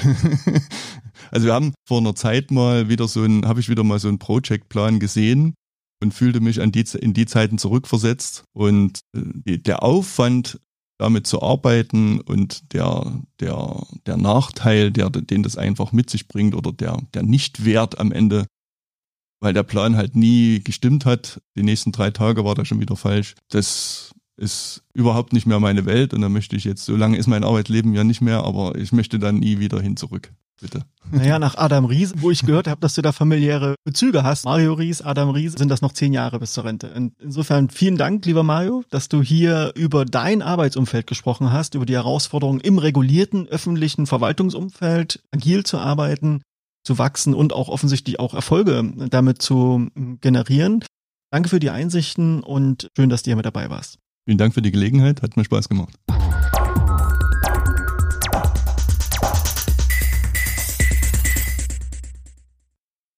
also 1.31 1.45
wir 1.45 1.53
haben 1.53 1.73
vor 1.87 1.99
einer 1.99 2.15
Zeit 2.15 2.49
mal 2.49 2.89
wieder 2.89 3.07
so 3.07 3.23
ein, 3.23 3.45
habe 3.45 3.59
ich 3.59 3.69
wieder 3.69 3.83
mal 3.83 3.99
so 3.99 4.07
einen 4.07 4.17
Projectplan 4.17 4.99
gesehen 4.99 5.53
und 6.01 6.13
fühlte 6.13 6.39
mich 6.39 6.59
an 6.61 6.71
die, 6.71 6.85
in 6.99 7.13
die 7.13 7.27
Zeiten 7.27 7.59
zurückversetzt 7.59 8.45
und 8.53 9.01
äh, 9.15 9.57
der 9.59 9.83
Aufwand, 9.83 10.59
damit 10.99 11.27
zu 11.27 11.43
arbeiten 11.43 12.21
und 12.21 12.73
der, 12.73 13.21
der, 13.39 13.85
der 14.07 14.17
Nachteil, 14.17 14.91
der, 14.91 15.11
den 15.11 15.43
das 15.43 15.55
einfach 15.55 15.91
mit 15.91 16.09
sich 16.09 16.27
bringt 16.27 16.55
oder 16.55 16.71
der, 16.71 16.99
der 17.13 17.21
Nichtwert 17.21 17.99
am 17.99 18.11
Ende, 18.11 18.47
weil 19.39 19.53
der 19.53 19.63
Plan 19.63 19.95
halt 19.95 20.15
nie 20.15 20.61
gestimmt 20.63 21.05
hat. 21.05 21.41
Die 21.55 21.63
nächsten 21.63 21.91
drei 21.91 22.11
Tage 22.11 22.43
war 22.45 22.55
da 22.55 22.65
schon 22.65 22.79
wieder 22.79 22.95
falsch. 22.95 23.35
Das 23.49 24.11
ist 24.37 24.83
überhaupt 24.93 25.33
nicht 25.33 25.47
mehr 25.47 25.59
meine 25.59 25.85
Welt 25.85 26.13
und 26.13 26.21
da 26.21 26.29
möchte 26.29 26.55
ich 26.55 26.63
jetzt, 26.63 26.85
so 26.85 26.95
lange 26.95 27.17
ist 27.17 27.27
mein 27.27 27.43
Arbeitsleben 27.43 27.93
ja 27.93 28.03
nicht 28.03 28.21
mehr, 28.21 28.43
aber 28.43 28.75
ich 28.75 28.91
möchte 28.91 29.19
dann 29.19 29.39
nie 29.39 29.59
wieder 29.59 29.81
hin 29.81 29.97
zurück. 29.97 30.31
Bitte. 30.59 30.85
Naja, 31.11 31.37
nach 31.37 31.55
Adam 31.55 31.85
Ries, 31.85 32.13
wo 32.17 32.31
ich 32.31 32.43
gehört 32.43 32.67
habe, 32.67 32.81
dass 32.81 32.95
du 32.95 33.03
da 33.03 33.11
familiäre 33.11 33.75
Bezüge 33.83 34.23
hast, 34.23 34.45
Mario 34.45 34.73
Ries, 34.73 35.03
Adam 35.03 35.29
Ries, 35.29 35.53
sind 35.53 35.69
das 35.69 35.81
noch 35.83 35.93
zehn 35.93 36.13
Jahre 36.13 36.39
bis 36.39 36.53
zur 36.53 36.65
Rente. 36.65 36.91
Und 36.95 37.13
insofern 37.21 37.69
vielen 37.69 37.95
Dank, 37.95 38.25
lieber 38.25 38.41
Mario, 38.41 38.83
dass 38.89 39.07
du 39.07 39.21
hier 39.21 39.71
über 39.75 40.03
dein 40.03 40.41
Arbeitsumfeld 40.41 41.05
gesprochen 41.05 41.51
hast, 41.51 41.75
über 41.75 41.85
die 41.85 41.93
Herausforderungen 41.93 42.59
im 42.59 42.79
regulierten 42.79 43.47
öffentlichen 43.47 44.07
Verwaltungsumfeld 44.07 45.21
agil 45.31 45.63
zu 45.63 45.77
arbeiten, 45.77 46.41
zu 46.87 46.97
wachsen 46.97 47.33
und 47.33 47.51
auch 47.53 47.67
offensichtlich 47.67 48.19
auch 48.19 48.33
Erfolge 48.33 48.93
damit 49.09 49.41
zu 49.41 49.89
generieren. 50.21 50.83
Danke 51.31 51.49
für 51.49 51.59
die 51.59 51.69
Einsichten 51.69 52.41
und 52.41 52.89
schön, 52.95 53.09
dass 53.09 53.23
du 53.23 53.29
hier 53.29 53.35
mit 53.35 53.45
dabei 53.45 53.69
warst. 53.69 53.99
Vielen 54.25 54.37
Dank 54.37 54.53
für 54.53 54.61
die 54.61 54.71
Gelegenheit, 54.71 55.21
hat 55.21 55.35
mir 55.35 55.43
Spaß 55.43 55.67
gemacht. 55.67 55.93